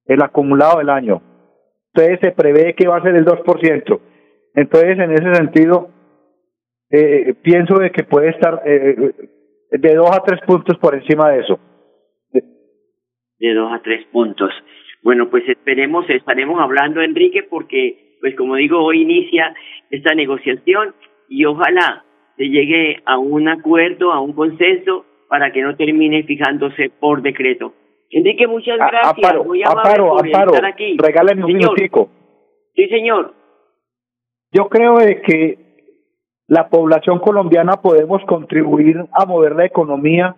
el 0.05 0.21
acumulado 0.21 0.79
del 0.79 0.89
año. 0.89 1.21
Entonces 1.93 2.19
se 2.21 2.31
prevé 2.31 2.73
que 2.75 2.87
va 2.87 2.97
a 2.97 3.03
ser 3.03 3.15
el 3.15 3.25
2%. 3.25 3.99
Entonces, 4.55 4.99
en 4.99 5.11
ese 5.11 5.35
sentido, 5.35 5.89
eh, 6.89 7.33
pienso 7.41 7.79
de 7.79 7.91
que 7.91 8.03
puede 8.03 8.29
estar 8.29 8.61
eh, 8.65 9.11
de 9.71 9.95
dos 9.95 10.11
a 10.11 10.23
tres 10.23 10.39
puntos 10.45 10.77
por 10.77 10.93
encima 10.93 11.31
de 11.31 11.39
eso. 11.39 11.59
De 12.31 13.53
dos 13.53 13.73
a 13.73 13.81
tres 13.81 14.05
puntos. 14.11 14.51
Bueno, 15.01 15.29
pues 15.29 15.47
esperemos, 15.49 16.09
estaremos 16.09 16.59
hablando, 16.61 17.01
Enrique, 17.01 17.43
porque, 17.43 18.02
pues 18.23 18.37
como 18.37 18.55
digo, 18.55 18.81
hoy 18.81 19.01
inicia 19.01 19.53
esta 19.89 20.15
negociación 20.15 20.95
y 21.27 21.43
ojalá 21.43 22.05
se 22.37 22.45
llegue 22.45 23.03
a 23.05 23.17
un 23.17 23.49
acuerdo, 23.49 24.13
a 24.13 24.21
un 24.21 24.31
consenso, 24.31 25.03
para 25.27 25.51
que 25.51 25.61
no 25.61 25.75
termine 25.75 26.23
fijándose 26.23 26.89
por 27.01 27.21
decreto. 27.21 27.73
Enrique, 28.09 28.47
muchas 28.47 28.77
gracias. 28.77 29.17
Aparo, 29.17 29.43
Muy 29.43 29.61
aparo, 29.61 30.17
aparo, 30.17 30.53
aquí. 30.65 30.95
regálame 30.97 31.41
un 31.43 31.51
Señor. 31.51 31.71
minutico. 31.73 32.09
Sí, 32.73 32.87
señor. 32.87 33.33
Yo 34.53 34.69
creo 34.69 34.95
de 34.99 35.21
que 35.21 35.57
la 36.47 36.69
población 36.69 37.19
colombiana 37.19 37.81
podemos 37.81 38.23
contribuir 38.23 39.03
a 39.11 39.25
mover 39.25 39.53
la 39.57 39.65
economía 39.65 40.37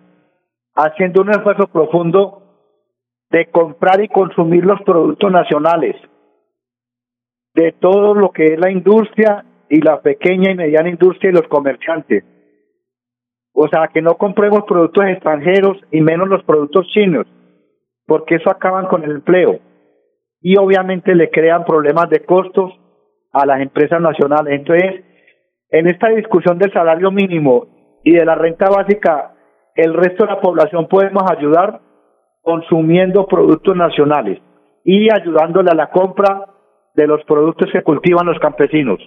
haciendo 0.74 1.22
un 1.22 1.30
esfuerzo 1.30 1.68
profundo 1.68 2.42
de 3.30 3.46
comprar 3.46 4.02
y 4.02 4.08
consumir 4.08 4.64
los 4.64 4.82
productos 4.82 5.30
nacionales, 5.30 5.94
de 7.56 7.72
todo 7.72 8.14
lo 8.14 8.30
que 8.30 8.44
es 8.52 8.60
la 8.60 8.70
industria 8.70 9.44
y 9.70 9.80
la 9.80 10.00
pequeña 10.02 10.50
y 10.50 10.54
mediana 10.54 10.90
industria 10.90 11.30
y 11.30 11.34
los 11.34 11.48
comerciantes. 11.48 12.22
O 13.54 13.66
sea, 13.68 13.88
que 13.88 14.02
no 14.02 14.18
compremos 14.18 14.64
productos 14.68 15.06
extranjeros 15.06 15.78
y 15.90 16.02
menos 16.02 16.28
los 16.28 16.44
productos 16.44 16.86
chinos, 16.88 17.26
porque 18.06 18.34
eso 18.34 18.50
acaban 18.50 18.86
con 18.86 19.02
el 19.04 19.12
empleo. 19.12 19.58
Y 20.42 20.58
obviamente 20.58 21.14
le 21.14 21.30
crean 21.30 21.64
problemas 21.64 22.10
de 22.10 22.20
costos 22.20 22.78
a 23.32 23.46
las 23.46 23.60
empresas 23.62 24.02
nacionales. 24.02 24.60
Entonces, 24.60 25.02
en 25.70 25.88
esta 25.88 26.10
discusión 26.10 26.58
del 26.58 26.72
salario 26.74 27.10
mínimo 27.10 28.00
y 28.04 28.12
de 28.12 28.24
la 28.26 28.34
renta 28.34 28.68
básica, 28.68 29.34
el 29.74 29.94
resto 29.94 30.26
de 30.26 30.32
la 30.32 30.40
población 30.40 30.88
podemos 30.88 31.22
ayudar 31.30 31.80
consumiendo 32.42 33.26
productos 33.26 33.74
nacionales 33.74 34.42
y 34.84 35.08
ayudándole 35.10 35.70
a 35.70 35.74
la 35.74 35.88
compra 35.88 36.55
de 36.96 37.06
los 37.06 37.22
productos 37.24 37.70
que 37.70 37.82
cultivan 37.82 38.26
los 38.26 38.38
campesinos. 38.38 38.98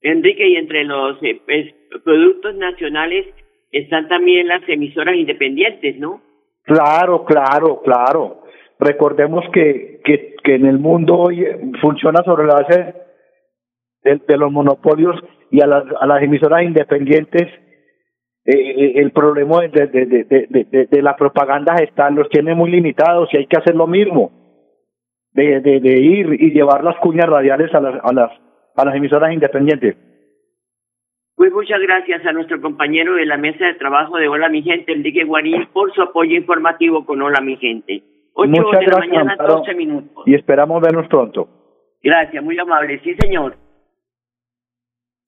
Enrique, 0.00 0.48
y 0.48 0.56
entre 0.56 0.84
los 0.84 1.22
eh, 1.22 1.40
pues, 1.46 1.72
productos 2.04 2.56
nacionales 2.56 3.26
están 3.70 4.08
también 4.08 4.48
las 4.48 4.62
emisoras 4.68 5.14
independientes, 5.16 5.96
¿no? 5.98 6.20
Claro, 6.64 7.24
claro, 7.24 7.80
claro. 7.82 8.42
Recordemos 8.78 9.44
que, 9.52 10.00
que, 10.04 10.34
que 10.42 10.54
en 10.56 10.66
el 10.66 10.78
mundo 10.78 11.16
hoy 11.16 11.44
eh, 11.44 11.56
funciona 11.80 12.22
sobre 12.24 12.46
la 12.46 12.54
base 12.54 12.94
de, 14.02 14.20
de 14.26 14.36
los 14.36 14.50
monopolios 14.50 15.16
y 15.50 15.60
a 15.60 15.66
las, 15.66 15.84
a 16.00 16.06
las 16.06 16.22
emisoras 16.22 16.64
independientes 16.64 17.48
eh, 18.44 18.94
el 18.96 19.12
problema 19.12 19.60
de, 19.60 19.86
de, 19.86 20.06
de, 20.06 20.24
de, 20.24 20.86
de 20.90 21.02
la 21.02 21.14
propaganda 21.14 21.76
gestal 21.78 22.14
los 22.16 22.28
tiene 22.28 22.56
muy 22.56 22.72
limitados 22.72 23.28
y 23.32 23.36
hay 23.36 23.46
que 23.46 23.56
hacer 23.56 23.76
lo 23.76 23.86
mismo, 23.86 24.32
de, 25.32 25.60
de, 25.60 25.80
de 25.80 26.00
ir 26.00 26.26
y 26.42 26.50
llevar 26.52 26.84
las 26.84 26.96
cuñas 26.98 27.26
radiales 27.28 27.72
a 27.74 27.80
las, 27.80 28.04
a 28.04 28.12
las, 28.12 28.30
a 28.76 28.84
las 28.84 28.94
emisoras 28.94 29.32
independientes. 29.32 29.96
Pues 31.34 31.52
muchas 31.52 31.80
gracias 31.80 32.24
a 32.26 32.32
nuestro 32.32 32.60
compañero 32.60 33.14
de 33.14 33.26
la 33.26 33.36
mesa 33.36 33.64
de 33.66 33.74
trabajo 33.74 34.16
de 34.18 34.28
Hola 34.28 34.48
Mi 34.48 34.62
Gente, 34.62 34.92
Enrique 34.92 35.24
Guarín, 35.24 35.66
por 35.72 35.92
su 35.92 36.02
apoyo 36.02 36.36
informativo 36.36 37.04
con 37.04 37.20
Hola 37.22 37.40
Mi 37.40 37.56
Gente. 37.56 38.02
Ocho 38.34 38.48
Muchas 38.50 38.80
de 38.80 38.86
la 38.86 38.92
gracias, 38.92 39.08
mañana, 39.08 39.32
Amparo, 39.32 39.54
12 39.58 39.74
minutos. 39.74 40.22
y 40.26 40.34
esperamos 40.34 40.80
vernos 40.80 41.08
pronto. 41.08 41.48
Gracias, 42.02 42.42
muy 42.42 42.58
amable. 42.58 43.00
Sí, 43.02 43.14
señor. 43.20 43.56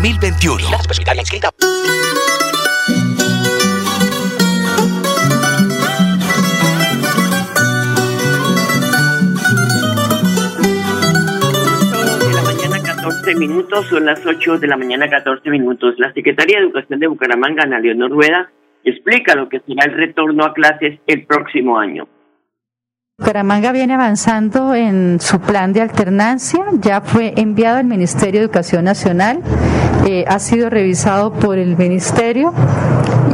2021. 0.00 0.64
de 12.18 12.32
la 12.32 12.42
mañana 12.42 12.82
14 12.82 13.34
minutos, 13.34 13.86
son 13.88 14.06
las 14.06 14.24
8 14.24 14.58
de 14.58 14.66
la 14.68 14.78
mañana 14.78 15.10
14 15.10 15.50
minutos. 15.50 15.96
La 15.98 16.14
Secretaría 16.14 16.56
de 16.56 16.64
Educación 16.64 16.98
de 16.98 17.06
Bucaramanga, 17.06 17.64
Ana 17.64 17.78
Leonor 17.78 18.10
Rueda, 18.10 18.50
explica 18.84 19.34
lo 19.34 19.50
que 19.50 19.60
será 19.60 19.84
el 19.84 19.92
retorno 19.92 20.46
a 20.46 20.54
clases 20.54 20.98
el 21.06 21.26
próximo 21.26 21.78
año. 21.78 22.08
Bucaramanga 23.20 23.70
viene 23.72 23.92
avanzando 23.92 24.74
en 24.74 25.20
su 25.20 25.40
plan 25.40 25.74
de 25.74 25.82
alternancia, 25.82 26.64
ya 26.80 27.02
fue 27.02 27.34
enviado 27.36 27.76
al 27.76 27.84
Ministerio 27.84 28.40
de 28.40 28.46
Educación 28.46 28.84
Nacional, 28.86 29.42
eh, 30.06 30.24
ha 30.26 30.38
sido 30.38 30.70
revisado 30.70 31.30
por 31.30 31.58
el 31.58 31.76
Ministerio 31.76 32.54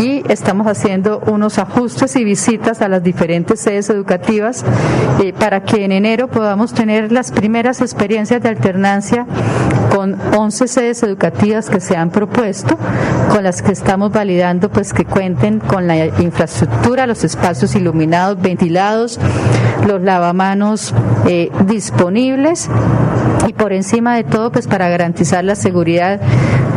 y 0.00 0.22
estamos 0.30 0.66
haciendo 0.66 1.20
unos 1.26 1.58
ajustes 1.58 2.16
y 2.16 2.24
visitas 2.24 2.82
a 2.82 2.88
las 2.88 3.02
diferentes 3.02 3.60
sedes 3.60 3.88
educativas 3.90 4.64
eh, 5.22 5.32
para 5.32 5.62
que 5.62 5.84
en 5.84 5.92
enero 5.92 6.28
podamos 6.28 6.74
tener 6.74 7.12
las 7.12 7.32
primeras 7.32 7.80
experiencias 7.80 8.42
de 8.42 8.48
alternancia 8.48 9.26
con 9.94 10.18
11 10.36 10.68
sedes 10.68 11.02
educativas 11.02 11.70
que 11.70 11.80
se 11.80 11.96
han 11.96 12.10
propuesto, 12.10 12.76
con 13.30 13.42
las 13.42 13.62
que 13.62 13.72
estamos 13.72 14.12
validando 14.12 14.68
pues 14.70 14.92
que 14.92 15.04
cuenten 15.04 15.58
con 15.58 15.86
la 15.86 16.06
infraestructura, 16.06 17.06
los 17.06 17.24
espacios 17.24 17.74
iluminados, 17.74 18.40
ventilados, 18.40 19.18
los 19.86 20.02
lavamanos 20.02 20.94
eh, 21.26 21.50
disponibles 21.66 22.68
y 23.46 23.52
por 23.52 23.72
encima 23.72 24.16
de 24.16 24.24
todo 24.24 24.52
pues 24.52 24.66
para 24.66 24.88
garantizar 24.88 25.44
la 25.44 25.54
seguridad 25.54 26.20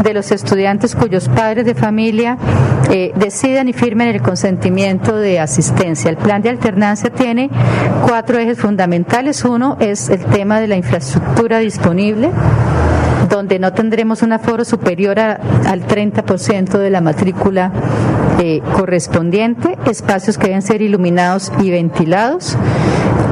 de 0.03 0.13
los 0.13 0.31
estudiantes 0.31 0.95
cuyos 0.95 1.27
padres 1.29 1.65
de 1.65 1.75
familia 1.75 2.37
eh, 2.89 3.11
decidan 3.15 3.67
y 3.67 3.73
firmen 3.73 4.07
el 4.07 4.21
consentimiento 4.21 5.15
de 5.15 5.39
asistencia. 5.39 6.09
El 6.09 6.17
plan 6.17 6.41
de 6.41 6.49
alternancia 6.49 7.09
tiene 7.09 7.49
cuatro 8.07 8.37
ejes 8.37 8.59
fundamentales. 8.59 9.43
Uno 9.43 9.77
es 9.79 10.09
el 10.09 10.23
tema 10.25 10.59
de 10.59 10.67
la 10.67 10.75
infraestructura 10.75 11.59
disponible 11.59 12.31
donde 13.29 13.59
no 13.59 13.73
tendremos 13.73 14.23
un 14.23 14.33
aforo 14.33 14.65
superior 14.65 15.19
al 15.19 15.87
30% 15.87 16.77
de 16.77 16.89
la 16.89 16.99
matrícula 16.99 17.71
eh, 18.39 18.61
correspondiente, 18.75 19.77
espacios 19.85 20.37
que 20.37 20.47
deben 20.47 20.61
ser 20.61 20.81
iluminados 20.81 21.51
y 21.61 21.69
ventilados. 21.69 22.57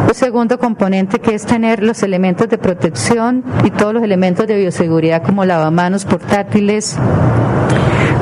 El 0.07 0.15
segundo 0.15 0.57
componente 0.57 1.19
que 1.19 1.35
es 1.35 1.45
tener 1.45 1.83
los 1.83 2.01
elementos 2.01 2.47
de 2.47 2.57
protección 2.57 3.43
y 3.65 3.71
todos 3.71 3.93
los 3.93 4.03
elementos 4.03 4.47
de 4.47 4.55
bioseguridad 4.55 5.21
como 5.21 5.43
lavamanos 5.43 6.05
portátiles, 6.05 6.97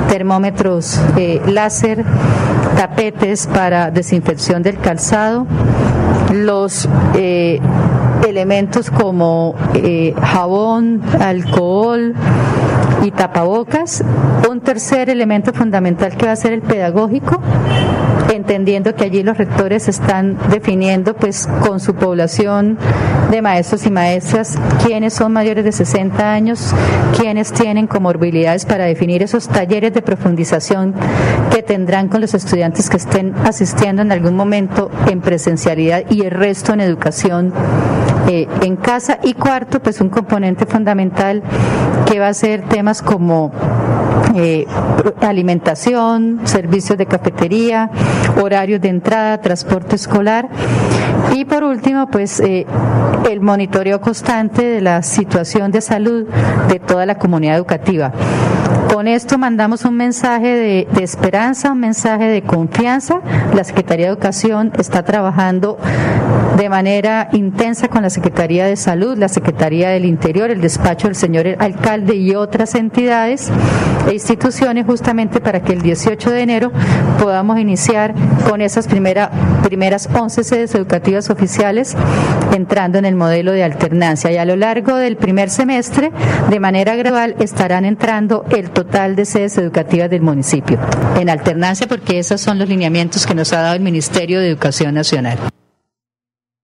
termómetros 0.10 1.00
eh, 1.16 1.42
láser, 1.46 2.04
tapetes 2.76 3.46
para 3.46 3.92
desinfección 3.92 4.64
del 4.64 4.80
calzado, 4.80 5.46
los 6.34 6.90
eh, 7.14 7.62
elementos 8.26 8.90
como 8.92 9.56
eh, 9.74 10.14
jabón, 10.22 11.02
alcohol 11.20 12.14
y 13.04 13.12
tapabocas. 13.12 14.04
Un 14.50 14.62
tercer 14.62 15.10
elemento 15.10 15.54
fundamental 15.54 16.16
que 16.18 16.26
va 16.26 16.32
a 16.32 16.36
ser 16.36 16.54
el 16.54 16.62
pedagógico, 16.62 17.42
entendiendo 18.34 18.96
que 18.96 19.04
allí 19.04 19.24
los 19.24 19.38
rectores 19.38 19.88
están 19.88 20.38
definiendo 20.50 21.16
pues 21.16 21.48
con 21.62 21.80
su 21.80 21.96
población 21.96 22.78
de 23.32 23.42
maestros 23.42 23.86
y 23.86 23.92
maestras 23.92 24.58
quiénes 24.86 25.14
son 25.14 25.34
mayores 25.34 25.64
de 25.64 25.72
60 25.72 26.32
años, 26.32 26.74
quiénes 27.18 27.52
tienen 27.52 27.88
comorbilidades 27.88 28.66
para 28.66 28.86
definir 28.86 29.24
esos 29.24 29.48
talleres 29.48 29.94
de 29.94 30.02
profundización 30.02 30.94
que 31.52 31.64
tendrán 31.64 32.08
con 32.08 32.22
los 32.22 32.34
estudiantes 32.34 32.90
que 32.90 32.98
estén 32.98 33.34
asistiendo 33.44 34.02
en 34.02 34.12
algún 34.12 34.36
momento 34.36 34.92
en 35.10 35.22
presencialidad 35.22 36.04
y 36.10 36.22
el 36.22 36.32
resto 36.32 36.74
en 36.74 36.82
educación 36.82 37.54
eh, 38.28 38.48
en 38.62 38.76
casa. 38.76 39.20
Y 39.24 39.34
cuarto, 39.34 39.82
pues 39.82 40.02
un 40.02 40.10
componente 40.10 40.66
fundamental 40.66 41.44
que 42.06 42.20
va 42.20 42.28
a 42.28 42.34
ser 42.34 42.64
temas 42.64 43.02
como 43.02 43.52
eh, 44.36 44.66
alimentación, 45.22 46.42
servicios 46.44 46.98
de 46.98 47.06
cafetería, 47.06 47.90
horarios 48.42 48.82
de 48.82 48.90
entrada, 48.90 49.40
transporte 49.42 49.96
escolar 49.96 50.50
y 51.34 51.46
por 51.46 51.64
último, 51.64 52.08
pues 52.08 52.40
eh, 52.40 52.66
el 53.30 53.42
monitoreo 53.42 54.00
constante 54.00 54.64
de 54.64 54.82
la 54.82 55.04
situación 55.04 55.72
de 55.72 55.82
salud 55.82 56.28
de 56.70 56.80
toda 56.80 57.06
la 57.06 57.18
comunidad 57.18 57.58
educativa. 57.58 58.14
Con 58.96 59.10
esto 59.10 59.38
mandamos 59.38 59.84
un 59.84 59.98
mensaje 59.98 60.48
de, 60.48 61.04
esperanza, 61.04 61.74
un 61.74 61.82
mensaje 61.82 62.30
de 62.30 62.42
confianza. 62.44 63.20
La 63.54 63.66
Secretaría 63.66 64.06
de 64.06 64.14
Educación 64.14 64.72
está 64.80 65.04
trabajando 65.04 65.78
de 66.58 66.70
manera 66.70 67.28
intensa 67.34 67.90
con 67.90 68.04
la 68.04 68.10
Secretaría 68.10 68.66
de 68.66 68.78
Salud, 68.78 69.18
la 69.18 69.28
Secretaría 69.28 69.90
del 69.90 70.06
Interior, 70.06 70.50
el 70.50 70.62
despacho 70.62 71.08
del 71.08 71.16
señor 71.16 71.46
alcalde 71.60 72.16
y 72.16 72.36
otras 72.36 72.74
entidades 72.76 73.52
e 74.08 74.14
instituciones 74.14 74.86
justamente 74.86 75.42
para 75.42 75.62
que 75.62 75.74
el 75.74 75.82
18 75.82 76.32
de 76.32 76.42
enero 76.42 76.72
podamos 77.22 77.60
iniciar 77.60 78.14
con 78.50 78.62
esas 78.62 78.88
primera- 78.88 79.30
primeras 79.62 80.08
11 80.14 80.46
sedes 80.46 80.74
educativas 80.74 81.30
oficiales 81.30 81.98
entrando 82.56 82.98
en 82.98 83.04
el 83.04 83.16
modelo 83.16 83.52
de 83.52 83.66
alternancia. 83.66 84.32
Y 84.32 84.38
a 84.38 84.46
lo 84.46 84.56
largo 84.56 84.96
del 84.96 85.18
primer 85.18 85.50
semestre, 85.50 86.14
de 86.50 86.60
manera 86.62 86.96
gradual, 86.96 87.36
estarán 87.40 87.84
entrando 87.84 88.46
el 88.52 88.70
total 88.70 88.85
de 88.92 89.26
sedes 89.26 89.58
educativas 89.58 90.10
del 90.10 90.22
municipio 90.22 90.78
en 91.20 91.30
alternancia 91.30 91.86
porque 91.88 92.18
esos 92.20 92.40
son 92.40 92.60
los 92.60 92.70
lineamientos 92.70 93.28
que 93.28 93.36
nos 93.36 93.52
ha 93.52 93.62
dado 93.62 93.76
el 93.76 93.82
Ministerio 93.82 94.40
de 94.40 94.50
Educación 94.50 94.94
Nacional. 94.94 95.38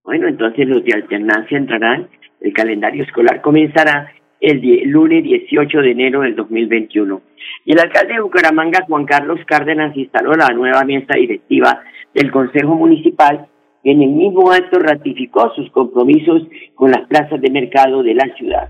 Bueno, 0.03 0.27
entonces 0.27 0.67
los 0.67 0.84
de 0.84 0.93
alternancia 0.93 1.57
entrarán, 1.57 2.07
el 2.39 2.53
calendario 2.53 3.03
escolar 3.03 3.41
comenzará 3.41 4.12
el 4.39 4.62
lunes 4.89 5.23
18 5.23 5.79
de 5.79 5.91
enero 5.91 6.21
del 6.21 6.36
2021. 6.36 7.21
Y 7.65 7.73
el 7.73 7.79
alcalde 7.79 8.13
de 8.13 8.21
Bucaramanga, 8.21 8.86
Juan 8.88 9.05
Carlos 9.05 9.39
Cárdenas, 9.45 9.95
instaló 9.95 10.34
la 10.34 10.49
nueva 10.49 10.84
mesa 10.84 11.15
directiva 11.15 11.81
del 12.13 12.31
Consejo 12.31 12.75
Municipal 12.75 13.47
y 13.84 13.91
en 13.91 14.01
el 14.01 14.10
mismo 14.10 14.51
acto 14.51 14.79
ratificó 14.79 15.51
sus 15.55 15.69
compromisos 15.71 16.43
con 16.75 16.91
las 16.91 17.07
plazas 17.07 17.41
de 17.41 17.51
mercado 17.51 18.03
de 18.03 18.13
la 18.15 18.34
ciudad. 18.36 18.69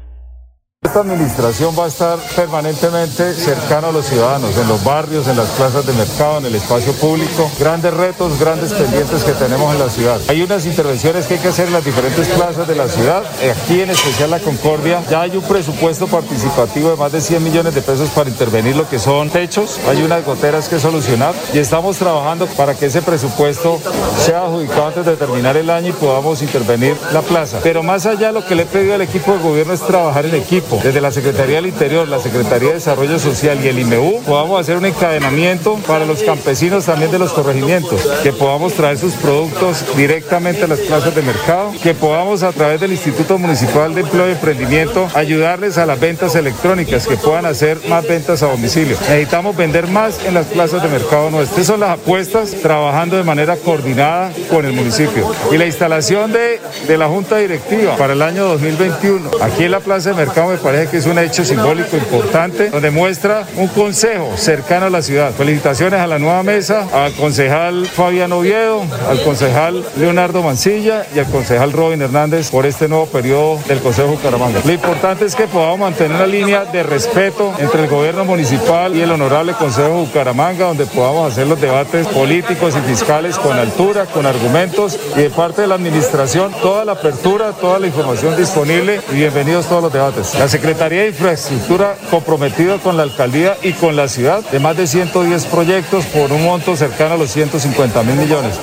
Esta 0.83 1.01
administración 1.01 1.75
va 1.77 1.85
a 1.85 1.87
estar 1.89 2.17
permanentemente 2.35 3.35
cercana 3.35 3.89
a 3.89 3.91
los 3.91 4.07
ciudadanos, 4.07 4.57
en 4.57 4.67
los 4.67 4.83
barrios, 4.83 5.27
en 5.27 5.37
las 5.37 5.47
plazas 5.49 5.85
de 5.85 5.93
mercado, 5.93 6.39
en 6.39 6.47
el 6.47 6.55
espacio 6.55 6.91
público. 6.93 7.51
Grandes 7.59 7.93
retos, 7.93 8.39
grandes 8.39 8.73
pendientes 8.73 9.23
que 9.23 9.33
tenemos 9.33 9.71
en 9.75 9.79
la 9.79 9.91
ciudad. 9.91 10.19
Hay 10.27 10.41
unas 10.41 10.65
intervenciones 10.65 11.27
que 11.27 11.35
hay 11.35 11.39
que 11.39 11.49
hacer 11.49 11.67
en 11.67 11.73
las 11.73 11.85
diferentes 11.85 12.27
plazas 12.29 12.67
de 12.67 12.75
la 12.75 12.87
ciudad. 12.87 13.23
Aquí 13.63 13.79
en 13.81 13.91
especial 13.91 14.31
la 14.31 14.39
Concordia. 14.39 15.03
Ya 15.07 15.21
hay 15.21 15.37
un 15.37 15.43
presupuesto 15.43 16.07
participativo 16.07 16.89
de 16.89 16.95
más 16.95 17.11
de 17.11 17.21
100 17.21 17.43
millones 17.43 17.75
de 17.75 17.83
pesos 17.83 18.09
para 18.09 18.31
intervenir 18.31 18.75
lo 18.75 18.89
que 18.89 18.97
son 18.97 19.29
techos. 19.29 19.79
Hay 19.87 20.01
unas 20.01 20.25
goteras 20.25 20.67
que 20.67 20.79
solucionar 20.79 21.35
y 21.53 21.59
estamos 21.59 21.97
trabajando 21.97 22.47
para 22.47 22.73
que 22.73 22.87
ese 22.87 23.03
presupuesto 23.03 23.79
sea 24.17 24.45
adjudicado 24.45 24.87
antes 24.87 25.05
de 25.05 25.15
terminar 25.15 25.57
el 25.57 25.69
año 25.69 25.89
y 25.89 25.93
podamos 25.93 26.41
intervenir 26.41 26.97
la 27.13 27.21
plaza. 27.21 27.59
Pero 27.61 27.83
más 27.83 28.07
allá 28.07 28.31
lo 28.31 28.43
que 28.43 28.55
le 28.55 28.63
he 28.63 28.65
pedido 28.65 28.95
al 28.95 29.01
equipo 29.01 29.33
de 29.33 29.37
gobierno 29.37 29.73
es 29.73 29.81
trabajar 29.81 30.25
en 30.25 30.33
equipo. 30.33 30.70
Desde 30.79 31.01
la 31.01 31.11
Secretaría 31.11 31.57
del 31.57 31.67
Interior, 31.67 32.07
la 32.07 32.19
Secretaría 32.19 32.69
de 32.69 32.75
Desarrollo 32.75 33.19
Social 33.19 33.59
y 33.63 33.67
el 33.67 33.79
IMEU 33.79 34.21
podamos 34.21 34.61
hacer 34.61 34.77
un 34.77 34.85
encadenamiento 34.85 35.75
para 35.85 36.05
los 36.05 36.23
campesinos 36.23 36.85
también 36.85 37.11
de 37.11 37.19
los 37.19 37.33
corregimientos, 37.33 38.01
que 38.23 38.31
podamos 38.31 38.73
traer 38.73 38.97
sus 38.97 39.13
productos 39.13 39.85
directamente 39.95 40.63
a 40.63 40.67
las 40.67 40.79
plazas 40.79 41.13
de 41.13 41.21
mercado, 41.21 41.71
que 41.83 41.93
podamos 41.93 42.41
a 42.43 42.51
través 42.51 42.79
del 42.79 42.91
Instituto 42.91 43.37
Municipal 43.37 43.93
de 43.93 44.01
Empleo 44.01 44.29
y 44.29 44.31
Emprendimiento 44.31 45.07
ayudarles 45.13 45.77
a 45.77 45.85
las 45.85 45.99
ventas 45.99 46.35
electrónicas, 46.35 47.05
que 47.05 47.17
puedan 47.17 47.45
hacer 47.45 47.77
más 47.89 48.07
ventas 48.07 48.41
a 48.41 48.47
domicilio. 48.47 48.95
Necesitamos 49.01 49.55
vender 49.55 49.87
más 49.87 50.23
en 50.25 50.33
las 50.33 50.47
plazas 50.47 50.81
de 50.81 50.89
mercado 50.89 51.29
nuestras. 51.29 51.59
Estas 51.59 51.67
son 51.67 51.79
las 51.81 51.91
apuestas 51.91 52.51
trabajando 52.61 53.17
de 53.17 53.23
manera 53.23 53.57
coordinada 53.57 54.31
con 54.49 54.65
el 54.65 54.73
municipio. 54.73 55.31
Y 55.51 55.57
la 55.57 55.65
instalación 55.65 56.31
de, 56.31 56.59
de 56.87 56.97
la 56.97 57.07
Junta 57.07 57.37
Directiva 57.37 57.97
para 57.97 58.13
el 58.13 58.21
año 58.21 58.45
2021. 58.45 59.31
Aquí 59.41 59.65
en 59.65 59.71
la 59.71 59.79
Plaza 59.79 60.09
de 60.09 60.15
Mercado 60.15 60.49
me 60.49 60.57
parece 60.61 60.91
que 60.91 60.97
es 60.97 61.05
un 61.05 61.19
hecho 61.19 61.43
simbólico 61.43 61.97
importante 61.97 62.69
donde 62.69 62.91
muestra 62.91 63.45
un 63.57 63.67
consejo 63.67 64.29
cercano 64.37 64.85
a 64.85 64.89
la 64.89 65.01
ciudad. 65.01 65.31
Felicitaciones 65.31 65.99
a 65.99 66.07
la 66.07 66.19
nueva 66.19 66.43
mesa, 66.43 66.87
al 66.93 67.13
concejal 67.13 67.85
Fabián 67.85 68.31
Oviedo, 68.31 68.83
al 69.09 69.21
concejal 69.23 69.83
Leonardo 69.97 70.41
Mancilla 70.43 71.05
y 71.15 71.19
al 71.19 71.25
concejal 71.25 71.71
Robin 71.71 72.01
Hernández 72.01 72.49
por 72.49 72.65
este 72.65 72.87
nuevo 72.87 73.07
periodo 73.07 73.59
del 73.67 73.79
Consejo 73.79 74.09
de 74.09 74.15
Bucaramanga. 74.15 74.61
Lo 74.63 74.71
importante 74.71 75.25
es 75.25 75.35
que 75.35 75.47
podamos 75.47 75.79
mantener 75.79 76.15
una 76.15 76.27
línea 76.27 76.65
de 76.65 76.83
respeto 76.83 77.53
entre 77.59 77.83
el 77.83 77.89
gobierno 77.89 78.25
municipal 78.25 78.95
y 78.95 79.01
el 79.01 79.11
honorable 79.11 79.53
Consejo 79.53 79.89
de 79.89 80.01
Bucaramanga, 80.05 80.67
donde 80.67 80.85
podamos 80.85 81.31
hacer 81.31 81.47
los 81.47 81.59
debates 81.59 82.07
políticos 82.07 82.75
y 82.77 82.89
fiscales 82.89 83.37
con 83.37 83.57
altura, 83.57 84.05
con 84.05 84.25
argumentos 84.25 84.97
y 85.15 85.21
de 85.21 85.29
parte 85.29 85.61
de 85.61 85.67
la 85.67 85.75
administración 85.75 86.51
toda 86.61 86.85
la 86.85 86.93
apertura, 86.93 87.51
toda 87.53 87.79
la 87.79 87.87
información 87.87 88.35
disponible 88.37 89.01
y 89.11 89.15
bienvenidos 89.15 89.65
todos 89.67 89.83
los 89.83 89.93
debates. 89.93 90.35
La 90.35 90.47
Secretaría 90.51 91.03
de 91.03 91.07
Infraestructura 91.07 91.95
comprometida 92.09 92.77
con 92.79 92.97
la 92.97 93.03
alcaldía 93.03 93.55
y 93.63 93.71
con 93.71 93.95
la 93.95 94.09
ciudad 94.09 94.43
de 94.51 94.59
más 94.59 94.75
de 94.75 94.85
110 94.85 95.45
proyectos 95.45 96.03
por 96.07 96.33
un 96.33 96.43
monto 96.43 96.75
cercano 96.75 97.13
a 97.13 97.17
los 97.17 97.31
150 97.31 98.03
mil 98.03 98.17
millones. 98.17 98.59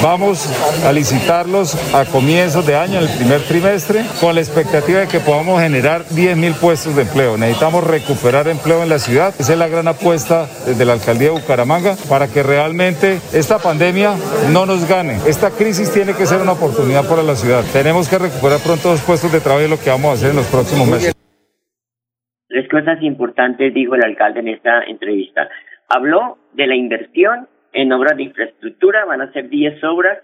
Vamos 0.00 0.46
a 0.86 0.92
licitarlos 0.92 1.76
a 1.94 2.04
comienzos 2.04 2.64
de 2.64 2.76
año, 2.76 3.00
en 3.00 3.08
el 3.08 3.16
primer 3.16 3.42
trimestre, 3.42 4.04
con 4.20 4.36
la 4.36 4.40
expectativa 4.40 5.00
de 5.00 5.08
que 5.08 5.18
podamos 5.18 5.60
generar 5.60 6.04
10 6.10 6.36
mil 6.36 6.54
puestos 6.54 6.94
de 6.94 7.02
empleo. 7.02 7.36
Necesitamos 7.36 7.82
recuperar 7.82 8.46
empleo 8.46 8.84
en 8.84 8.88
la 8.88 9.00
ciudad. 9.00 9.34
Esa 9.36 9.54
es 9.54 9.58
la 9.58 9.66
gran 9.66 9.88
apuesta 9.88 10.46
desde 10.64 10.84
la 10.84 10.92
alcaldía 10.92 11.30
de 11.32 11.40
Bucaramanga 11.40 11.96
para 12.08 12.28
que 12.28 12.44
realmente 12.44 13.20
esta 13.32 13.58
pandemia 13.58 14.14
no 14.52 14.64
nos 14.64 14.86
gane. 14.86 15.18
Esta 15.26 15.50
crisis 15.50 15.90
tiene 15.90 16.14
que 16.14 16.24
ser 16.24 16.40
una 16.40 16.52
oportunidad 16.52 17.04
para 17.08 17.24
la 17.24 17.34
ciudad. 17.34 17.64
Tenemos 17.72 18.06
que 18.06 18.18
recuperar 18.18 18.60
pronto 18.60 18.92
los 18.92 19.00
puestos 19.00 19.32
de 19.32 19.40
trabajo 19.40 19.66
y 19.66 19.68
lo 19.68 19.80
que 19.80 19.90
vamos 19.90 20.12
a 20.12 20.14
hacer 20.14 20.30
en 20.30 20.36
los 20.36 20.46
próximos 20.46 20.86
meses. 20.86 21.12
Tres 22.52 22.68
cosas 22.68 23.02
importantes 23.02 23.72
dijo 23.72 23.94
el 23.94 24.04
alcalde 24.04 24.40
en 24.40 24.48
esta 24.48 24.82
entrevista. 24.82 25.48
Habló 25.88 26.36
de 26.52 26.66
la 26.66 26.74
inversión 26.74 27.48
en 27.72 27.90
obras 27.94 28.14
de 28.18 28.24
infraestructura, 28.24 29.06
van 29.06 29.22
a 29.22 29.32
ser 29.32 29.48
10 29.48 29.82
obras 29.84 30.18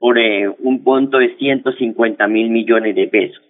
por 0.00 0.18
eh, 0.18 0.48
un 0.48 0.82
monto 0.82 1.18
de 1.18 1.36
150 1.36 2.26
mil 2.26 2.50
millones 2.50 2.96
de 2.96 3.06
pesos. 3.06 3.40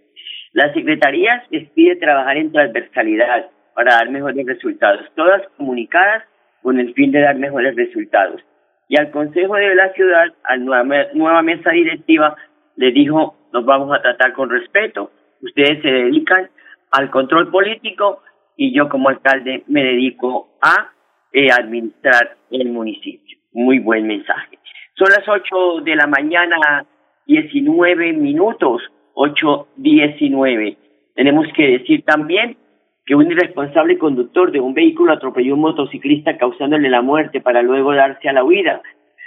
La 0.52 0.70
Secretaría 0.74 1.42
les 1.48 1.70
pide 1.70 1.96
trabajar 1.96 2.36
en 2.36 2.52
transversalidad 2.52 3.46
para 3.74 3.94
dar 3.94 4.10
mejores 4.10 4.44
resultados, 4.46 5.06
todas 5.14 5.40
comunicadas 5.56 6.24
con 6.60 6.78
el 6.78 6.92
fin 6.92 7.10
de 7.12 7.22
dar 7.22 7.36
mejores 7.36 7.76
resultados. 7.76 8.42
Y 8.88 9.00
al 9.00 9.10
Consejo 9.10 9.54
de 9.54 9.74
la 9.74 9.90
Ciudad, 9.94 10.34
a 10.44 10.56
la 10.58 10.82
nueva, 10.82 11.06
nueva 11.14 11.40
mesa 11.40 11.70
directiva, 11.70 12.36
le 12.76 12.92
dijo, 12.92 13.38
nos 13.54 13.64
vamos 13.64 13.90
a 13.96 14.02
tratar 14.02 14.34
con 14.34 14.50
respeto. 14.50 15.12
Ustedes 15.40 15.80
se 15.80 15.88
dedican 15.88 16.50
al 16.90 17.11
control 17.11 17.51
político 17.51 18.22
y 18.57 18.74
yo 18.74 18.88
como 18.88 19.09
alcalde 19.09 19.62
me 19.68 19.85
dedico 19.85 20.48
a 20.61 20.90
eh, 21.33 21.48
administrar 21.53 22.37
el 22.51 22.70
municipio. 22.70 23.38
Muy 23.53 23.79
buen 23.79 24.07
mensaje. 24.07 24.59
Son 24.94 25.09
las 25.11 25.29
8 25.29 25.83
de 25.85 25.94
la 25.94 26.07
mañana, 26.07 26.85
19 27.27 28.12
minutos, 28.14 28.83
8.19. 29.14 30.77
Tenemos 31.14 31.46
que 31.55 31.79
decir 31.79 32.05
también 32.05 32.57
que 33.07 33.14
un 33.14 33.31
irresponsable 33.31 33.96
conductor 33.96 34.53
de 34.53 34.61
un 34.61 34.74
vehículo 34.74 35.12
atropelló 35.12 35.53
a 35.53 35.55
un 35.55 35.62
motociclista 35.62 36.37
causándole 36.37 36.90
la 36.90 37.01
muerte 37.01 37.40
para 37.40 37.62
luego 37.62 37.94
darse 37.94 38.29
a 38.29 38.33
la 38.33 38.44
huida. 38.44 38.83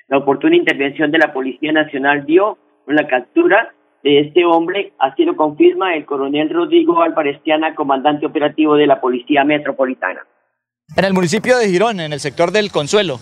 La 0.07 0.17
oportuna 0.17 0.55
intervención 0.55 1.09
de 1.09 1.19
la 1.19 1.33
Policía 1.33 1.71
Nacional 1.71 2.25
dio 2.25 2.57
la 2.87 3.07
captura 3.07 3.73
de 4.03 4.21
este 4.21 4.45
hombre, 4.45 4.93
así 4.99 5.23
lo 5.23 5.35
confirma 5.35 5.95
el 5.95 6.05
coronel 6.05 6.49
Rodrigo 6.49 7.01
Alvarestiana, 7.01 7.75
comandante 7.75 8.25
operativo 8.25 8.75
de 8.75 8.87
la 8.87 8.99
Policía 8.99 9.43
Metropolitana. 9.43 10.21
En 10.95 11.05
el 11.05 11.13
municipio 11.13 11.57
de 11.57 11.69
Girón, 11.69 11.99
en 11.99 12.11
el 12.11 12.19
sector 12.19 12.51
del 12.51 12.71
Consuelo, 12.71 13.19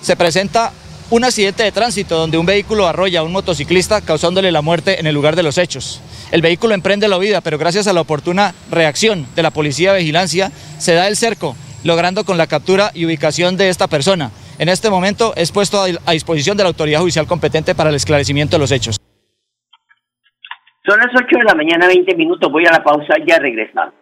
se 0.00 0.16
presenta 0.16 0.70
un 1.10 1.24
accidente 1.24 1.62
de 1.62 1.72
tránsito 1.72 2.16
donde 2.16 2.38
un 2.38 2.46
vehículo 2.46 2.86
arrolla 2.86 3.20
a 3.20 3.22
un 3.22 3.32
motociclista 3.32 4.00
causándole 4.00 4.52
la 4.52 4.62
muerte 4.62 5.00
en 5.00 5.06
el 5.06 5.14
lugar 5.14 5.36
de 5.36 5.42
los 5.42 5.58
hechos. 5.58 6.00
El 6.32 6.42
vehículo 6.42 6.74
emprende 6.74 7.08
la 7.08 7.18
huida, 7.18 7.40
pero 7.40 7.58
gracias 7.58 7.86
a 7.86 7.92
la 7.92 8.00
oportuna 8.00 8.54
reacción 8.70 9.26
de 9.36 9.42
la 9.42 9.52
policía 9.52 9.92
de 9.92 10.00
vigilancia 10.00 10.50
se 10.78 10.94
da 10.94 11.06
el 11.06 11.16
cerco, 11.16 11.56
logrando 11.84 12.24
con 12.24 12.38
la 12.38 12.48
captura 12.48 12.90
y 12.92 13.06
ubicación 13.06 13.56
de 13.56 13.68
esta 13.68 13.86
persona. 13.86 14.32
En 14.58 14.68
este 14.68 14.90
momento 14.90 15.32
es 15.36 15.52
puesto 15.52 15.80
a 15.82 16.12
disposición 16.12 16.56
de 16.56 16.64
la 16.64 16.68
autoridad 16.68 17.00
judicial 17.00 17.26
competente 17.26 17.74
para 17.74 17.90
el 17.90 17.96
esclarecimiento 17.96 18.56
de 18.56 18.60
los 18.60 18.72
hechos. 18.72 18.96
Son 20.86 20.98
las 21.00 21.08
8 21.12 21.38
de 21.38 21.44
la 21.44 21.54
mañana, 21.54 21.88
20 21.88 22.14
minutos. 22.14 22.50
Voy 22.50 22.64
a 22.64 22.70
la 22.70 22.82
pausa 22.82 23.14
y 23.18 23.28
ya 23.28 23.38
regresamos. 23.38 23.92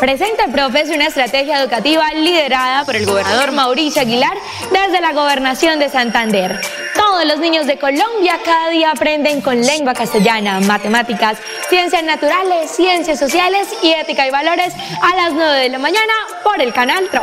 Presenta 0.00 0.46
Profes 0.48 0.90
una 0.90 1.06
estrategia 1.06 1.60
educativa 1.60 2.12
liderada 2.12 2.84
por 2.84 2.96
el 2.96 3.06
gobernador 3.06 3.52
Mauricio 3.52 4.02
Aguilar 4.02 4.36
desde 4.70 5.00
la 5.00 5.12
gobernación 5.12 5.78
de 5.78 5.88
Santander. 5.88 6.60
Todos 6.94 7.24
los 7.24 7.38
niños 7.38 7.66
de 7.66 7.78
Colombia 7.78 8.38
cada 8.44 8.68
día 8.70 8.90
aprenden 8.90 9.40
con 9.40 9.60
lengua 9.60 9.94
castellana, 9.94 10.60
matemáticas, 10.60 11.38
ciencias 11.68 12.02
naturales, 12.04 12.70
ciencias 12.70 13.18
sociales 13.18 13.68
y 13.82 13.92
ética 13.92 14.26
y 14.26 14.30
valores 14.30 14.74
a 15.02 15.16
las 15.16 15.32
9 15.32 15.60
de 15.60 15.68
la 15.68 15.78
mañana 15.78 16.12
por 16.42 16.60
el 16.60 16.72
canal 16.72 17.08
TRO. 17.10 17.22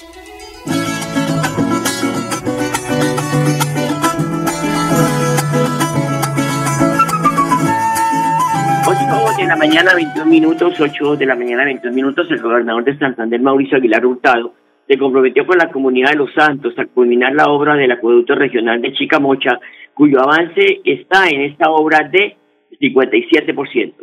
De 9.41 9.47
la 9.47 9.55
mañana, 9.55 9.95
21 9.95 10.25
minutos, 10.27 10.79
8 10.79 11.15
de 11.15 11.25
la 11.25 11.35
mañana, 11.35 11.65
21 11.65 11.95
minutos, 11.95 12.27
el 12.29 12.41
gobernador 12.41 12.83
de 12.83 12.97
Santander, 12.99 13.41
Mauricio 13.41 13.77
Aguilar 13.77 14.05
Hurtado, 14.05 14.53
se 14.87 14.97
comprometió 14.99 15.47
con 15.47 15.57
la 15.57 15.71
comunidad 15.71 16.11
de 16.11 16.17
Los 16.17 16.33
Santos 16.33 16.73
a 16.77 16.85
culminar 16.85 17.33
la 17.33 17.45
obra 17.45 17.75
del 17.75 17.91
acueducto 17.91 18.35
regional 18.35 18.81
de 18.81 18.93
Chicamocha, 18.93 19.59
cuyo 19.95 20.21
avance 20.21 20.81
está 20.85 21.27
en 21.27 21.41
esta 21.41 21.71
obra 21.71 22.07
de 22.07 22.37
57%. 22.79 23.93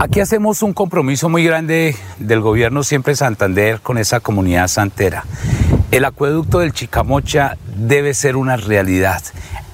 Aquí 0.00 0.18
hacemos 0.18 0.62
un 0.62 0.72
compromiso 0.72 1.28
muy 1.28 1.44
grande 1.44 1.94
del 2.18 2.40
gobierno 2.40 2.82
siempre 2.82 3.14
Santander 3.14 3.78
con 3.80 3.96
esa 3.96 4.18
comunidad 4.18 4.66
santera. 4.66 5.22
El 5.92 6.04
acueducto 6.04 6.58
del 6.58 6.72
Chicamocha 6.72 7.56
debe 7.76 8.12
ser 8.12 8.34
una 8.34 8.56
realidad. 8.56 9.20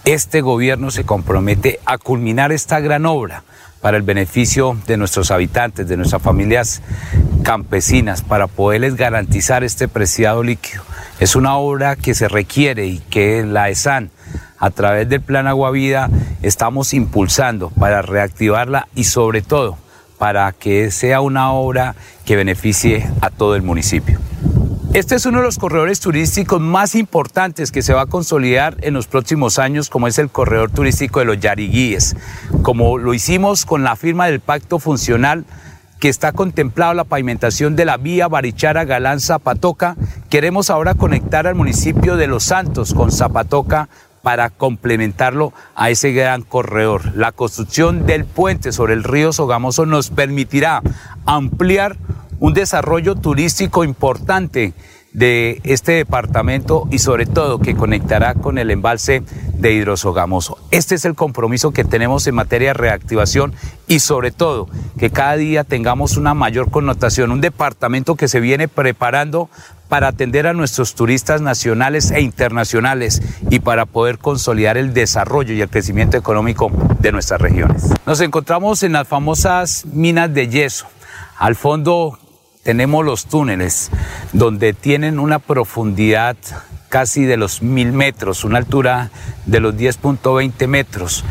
Este 0.04 0.42
gobierno 0.42 0.90
se 0.90 1.07
compromete 1.07 1.78
a 1.87 1.96
culminar 1.96 2.52
esta 2.52 2.81
gran 2.81 3.07
obra 3.07 3.44
para 3.81 3.97
el 3.97 4.03
beneficio 4.03 4.77
de 4.87 4.97
nuestros 4.97 5.31
habitantes, 5.31 5.88
de 5.88 5.97
nuestras 5.97 6.23
familias 6.23 6.83
campesinas, 7.43 8.23
para 8.23 8.47
poderles 8.47 8.97
garantizar 8.97 9.64
este 9.64 9.88
preciado 9.88 10.43
líquido. 10.43 10.83
Es 11.21 11.37
una 11.37 11.57
obra 11.57 11.97
que 11.97 12.14
se 12.14 12.29
requiere 12.29 12.87
y 12.87 12.99
que 12.99 13.45
la 13.45 13.69
ESAN, 13.69 14.11
a 14.59 14.71
través 14.71 15.09
del 15.09 15.21
Plan 15.21 15.47
Agua 15.47 15.71
Vida, 15.71 16.11
estamos 16.43 16.95
impulsando 16.95 17.71
para 17.71 18.03
reactivarla 18.03 18.88
y 18.95 19.05
sobre 19.05 19.43
todo 19.43 19.79
para 20.19 20.51
que 20.53 20.91
sea 20.91 21.21
una 21.21 21.53
obra 21.53 21.95
que 22.25 22.37
beneficie 22.37 23.09
a 23.21 23.31
todo 23.31 23.55
el 23.55 23.62
municipio. 23.62 24.19
Este 24.95 25.14
es 25.14 25.27
uno 25.27 25.38
de 25.38 25.45
los 25.45 25.59
corredores 25.59 26.01
turísticos 26.01 26.61
más 26.62 26.95
importantes 26.95 27.71
que 27.71 27.83
se 27.83 27.93
va 27.93 28.03
a 28.03 28.07
consolidar 28.07 28.79
en 28.81 28.95
los 28.95 29.07
próximos 29.07 29.59
años, 29.59 29.91
como 29.91 30.09
es 30.09 30.19
el 30.19 30.31
corredor 30.31 30.71
turístico 30.71 31.21
de 31.21 31.27
los 31.27 31.38
Yariguíes, 31.38 32.17
como 32.62 32.99
lo 32.99 33.14
hicimos 33.14 33.64
con 33.64 33.85
la 33.85 33.97
firma 33.97 34.27
del 34.27 34.40
pacto 34.40 34.79
funcional 34.79 35.44
que 36.01 36.09
está 36.09 36.33
contemplado 36.33 36.94
la 36.94 37.05
pavimentación 37.05 37.75
de 37.75 37.85
la 37.85 37.97
vía 37.97 38.29
Barichara 38.29 38.85
Galán 38.85 39.21
Zapatoca. 39.21 39.97
Queremos 40.31 40.71
ahora 40.71 40.94
conectar 40.94 41.47
al 41.47 41.55
municipio 41.55 42.16
de 42.16 42.29
Los 42.29 42.44
Santos 42.44 42.94
con 42.94 43.11
Zapatoca 43.11 43.88
para 44.23 44.51
complementarlo 44.51 45.53
a 45.75 45.90
ese 45.90 46.12
gran 46.12 46.42
corredor. 46.42 47.16
La 47.16 47.33
construcción 47.33 48.07
del 48.07 48.25
puente 48.25 48.73
sobre 48.73 48.94
el 48.94 49.05
río 49.05 49.33
Sogamoso 49.33 49.87
nos 49.87 50.11
permitirá 50.11 50.83
ampliar 51.25 51.97
un 52.38 52.55
desarrollo 52.55 53.16
turístico 53.16 53.85
importante 53.85 54.75
de 55.12 55.61
este 55.64 55.92
departamento 55.92 56.87
y 56.90 56.99
sobre 56.99 57.27
todo 57.27 57.59
que 57.59 57.75
conectará 57.75 58.35
con 58.35 58.59
el 58.59 58.71
embalse 58.71 59.23
de 59.55 59.73
Hidrosogamoso. 59.73 60.59
Este 60.71 60.94
es 60.94 61.05
el 61.05 61.14
compromiso 61.14 61.73
que 61.73 61.85
tenemos 61.85 62.27
en 62.27 62.35
materia 62.35 62.68
de 62.68 62.75
reactivación 62.75 63.55
y 63.87 64.01
sobre 64.01 64.31
todo 64.31 64.68
que 64.99 65.11
cada 65.11 65.37
día 65.37 65.64
tengamos 65.64 66.16
una 66.16 66.35
mayor 66.35 66.71
connotación, 66.71 67.33
un 67.33 67.40
departamento 67.40 68.14
que 68.14 68.29
se 68.29 68.40
viene 68.40 68.68
preparando 68.68 69.49
para 69.88 70.09
atender 70.09 70.47
a 70.47 70.53
nuestros 70.53 70.94
turistas 70.94 71.40
nacionales 71.40 72.11
e 72.11 72.21
internacionales 72.21 73.23
y 73.51 73.61
para 73.61 73.87
poder 73.87 74.18
consolidar 74.18 74.77
el 74.77 74.92
desarrollo 74.92 75.55
y 75.55 75.62
el 75.62 75.71
crecimiento 75.71 76.16
económico 76.16 76.71
de 77.01 77.11
nuestras 77.11 77.40
regiones. 77.40 77.85
Nos 78.07 78.21
encontramos 78.21 78.83
en 78.83 78.92
las 78.92 79.09
famosas 79.09 79.87
minas 79.87 80.33
de 80.33 80.49
yeso. 80.49 80.87
Al 81.38 81.57
fondo 81.57 82.18
tenemos 82.68 83.02
los 83.02 83.24
túneles 83.24 83.90
donde 84.35 84.74
tienen 84.74 85.18
una 85.18 85.38
profundidad 85.38 86.37
casi 86.90 87.24
de 87.24 87.38
los 87.38 87.62
mil 87.62 87.94
metros, 87.94 88.44
una 88.44 88.59
altura 88.59 89.11
de 89.46 89.61
los 89.61 89.74
10.20 89.74 90.66
metros, 90.66 91.24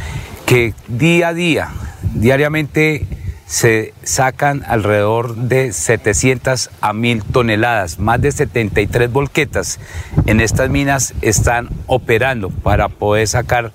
que 0.47 0.73
día 0.88 1.28
a 1.28 1.34
día, 1.36 1.69
diariamente 2.15 3.06
se 3.45 3.93
sacan 4.02 4.63
alrededor 4.65 5.36
de 5.36 5.73
700 5.73 6.71
a 6.82 6.93
1000 6.93 7.21
toneladas, 7.26 8.00
más 8.00 8.19
de 8.19 8.32
73 8.32 9.12
volquetas 9.12 9.80
en 10.26 10.41
estas 10.41 10.71
minas 10.71 11.13
están 11.21 11.69
operando 11.86 12.50
para 12.50 12.89
poder 12.89 13.28
sacar 13.28 13.73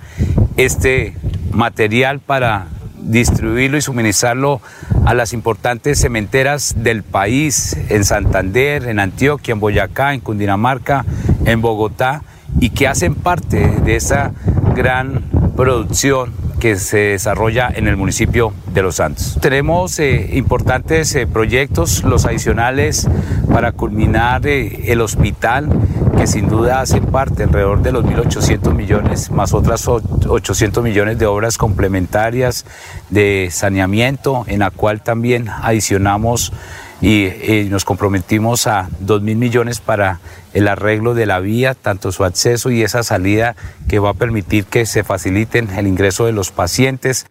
este 0.56 1.16
material 1.52 2.18
para 2.18 2.66
distribuirlo 3.02 3.76
y 3.76 3.82
suministrarlo 3.82 4.60
a 5.04 5.14
las 5.14 5.32
importantes 5.32 6.00
cementeras 6.00 6.74
del 6.78 7.02
país, 7.02 7.76
en 7.88 8.04
Santander, 8.04 8.88
en 8.88 8.98
Antioquia, 8.98 9.52
en 9.52 9.60
Boyacá, 9.60 10.14
en 10.14 10.20
Cundinamarca, 10.20 11.04
en 11.44 11.60
Bogotá, 11.60 12.22
y 12.60 12.70
que 12.70 12.86
hacen 12.86 13.14
parte 13.14 13.80
de 13.84 13.96
esa 13.96 14.32
gran 14.74 15.24
producción 15.56 16.32
que 16.62 16.76
se 16.76 16.98
desarrolla 16.98 17.72
en 17.74 17.88
el 17.88 17.96
municipio 17.96 18.52
de 18.72 18.82
Los 18.82 18.94
Santos. 18.96 19.36
Tenemos 19.40 19.98
eh, 19.98 20.30
importantes 20.34 21.12
eh, 21.16 21.26
proyectos, 21.26 22.04
los 22.04 22.24
adicionales 22.24 23.08
para 23.52 23.72
culminar 23.72 24.46
eh, 24.46 24.92
el 24.92 25.00
hospital, 25.00 25.68
que 26.16 26.26
sin 26.26 26.48
duda 26.48 26.80
hacen 26.80 27.06
parte 27.06 27.44
alrededor 27.44 27.82
de 27.82 27.92
los 27.92 28.04
1.800 28.04 28.74
millones, 28.74 29.30
más 29.30 29.54
otras 29.54 29.86
800 29.88 30.82
millones 30.82 31.18
de 31.18 31.26
obras 31.26 31.58
complementarias 31.58 32.64
de 33.10 33.48
saneamiento, 33.50 34.44
en 34.46 34.60
la 34.60 34.70
cual 34.70 35.02
también 35.02 35.48
adicionamos 35.48 36.52
y 37.00 37.24
eh, 37.24 37.66
nos 37.70 37.84
comprometimos 37.84 38.66
a 38.66 38.88
2 39.00 39.22
mil 39.22 39.36
millones 39.36 39.80
para 39.80 40.20
el 40.54 40.68
arreglo 40.68 41.14
de 41.14 41.26
la 41.26 41.40
vía, 41.40 41.74
tanto 41.74 42.12
su 42.12 42.24
acceso 42.24 42.70
y 42.70 42.82
esa 42.82 43.02
salida 43.02 43.56
que 43.88 43.98
va 43.98 44.10
a 44.10 44.14
permitir 44.14 44.66
que 44.66 44.86
se 44.86 45.02
faciliten 45.02 45.68
el 45.76 45.86
ingreso 45.86 46.26
de 46.26 46.32
los 46.32 46.52
pacientes. 46.52 47.26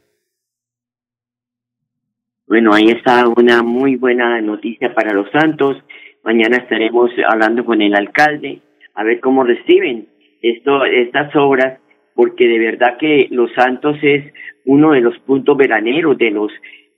Bueno, 2.47 2.73
ahí 2.73 2.89
está 2.89 3.27
una 3.27 3.63
muy 3.63 3.95
buena 3.95 4.41
noticia 4.41 4.93
para 4.93 5.13
los 5.13 5.31
santos. 5.31 5.77
Mañana 6.23 6.57
estaremos 6.57 7.09
hablando 7.29 7.63
con 7.63 7.81
el 7.81 7.95
alcalde 7.95 8.61
a 8.95 9.03
ver 9.03 9.19
cómo 9.19 9.43
reciben 9.43 10.07
esto, 10.41 10.85
estas 10.85 11.35
obras, 11.35 11.79
porque 12.15 12.47
de 12.47 12.59
verdad 12.59 12.97
que 12.97 13.27
Los 13.31 13.51
Santos 13.53 13.97
es 14.01 14.33
uno 14.65 14.91
de 14.91 15.01
los 15.01 15.17
puntos 15.19 15.57
veraneros 15.57 16.17
de 16.17 16.31
los 16.31 16.51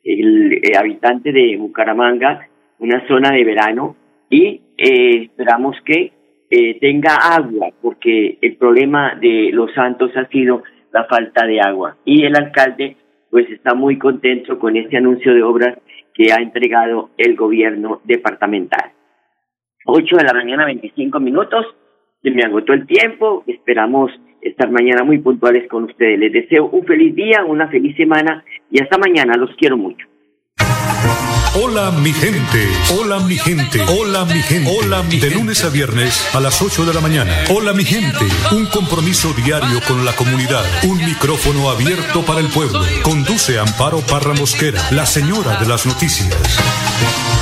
eh, 0.04 0.78
habitantes 0.78 1.34
de 1.34 1.58
Bucaramanga, 1.58 2.48
una 2.80 3.06
zona 3.08 3.32
de 3.32 3.44
verano, 3.44 3.96
y 4.30 4.62
eh, 4.78 5.24
esperamos 5.24 5.76
que 5.86 6.12
eh, 6.50 6.80
tenga 6.80 7.16
agua, 7.16 7.70
porque 7.82 8.38
el 8.42 8.56
problema 8.58 9.16
de 9.16 9.52
Los 9.54 9.74
Santos 9.74 10.12
ha 10.16 10.28
sido 10.28 10.64
la 10.92 11.06
falta 11.06 11.46
de 11.46 11.60
agua. 11.62 11.98
Y 12.06 12.24
el 12.26 12.36
alcalde 12.36 12.98
pues 13.30 13.50
está 13.50 13.74
muy 13.74 13.98
contento 13.98 14.60
con 14.60 14.78
este 14.78 14.98
anuncio 14.98 15.34
de 15.34 15.42
obras 15.42 15.78
que 16.14 16.32
ha 16.32 16.36
entregado 16.36 17.10
el 17.18 17.36
gobierno 17.36 18.02
departamental. 18.04 18.92
8 19.86 20.18
de 20.18 20.24
la 20.24 20.34
mañana, 20.34 20.66
25 20.66 21.20
minutos. 21.20 21.66
Se 22.24 22.32
me 22.32 22.44
agotó 22.44 22.74
el 22.74 22.88
tiempo. 22.88 23.44
Esperamos 23.46 24.12
estar 24.42 24.72
mañana 24.72 25.04
muy 25.04 25.20
puntuales 25.20 25.70
con 25.70 25.84
ustedes. 25.84 26.18
Les 26.18 26.32
deseo 26.32 26.68
un 26.68 26.86
feliz 26.86 27.14
día, 27.14 27.44
una 27.46 27.68
feliz 27.68 27.96
semana 27.98 28.44
y 28.72 28.82
hasta 28.82 28.98
mañana. 28.98 29.36
Los 29.36 29.52
quiero 29.58 29.78
mucho. 29.78 30.08
Hola 31.56 31.92
mi 31.92 32.12
gente, 32.12 32.68
hola 32.98 33.20
mi 33.20 33.38
gente, 33.38 33.80
hola 33.84 34.26
mi 34.26 34.42
gente, 34.42 34.72
hola 34.76 35.04
mi 35.04 35.20
De 35.20 35.30
lunes 35.30 35.64
a 35.64 35.70
viernes 35.70 36.34
a 36.34 36.40
las 36.40 36.60
8 36.64 36.84
de 36.84 36.96
la 36.96 37.00
mañana. 37.00 37.32
Hola 37.56 37.74
mi 37.74 37.84
gente, 37.84 38.26
un 38.56 38.66
compromiso 38.66 39.32
diario 39.34 39.80
con 39.88 40.04
la 40.04 40.14
comunidad, 40.14 40.66
un 40.84 40.98
micrófono 40.98 41.70
abierto 41.70 42.24
para 42.26 42.40
el 42.40 42.48
pueblo. 42.48 42.80
Conduce 43.04 43.60
Amparo 43.60 44.00
Parra 44.00 44.34
Mosquera, 44.34 44.82
la 44.92 45.06
señora 45.06 45.60
de 45.60 45.68
las 45.68 45.86
noticias. 45.86 47.33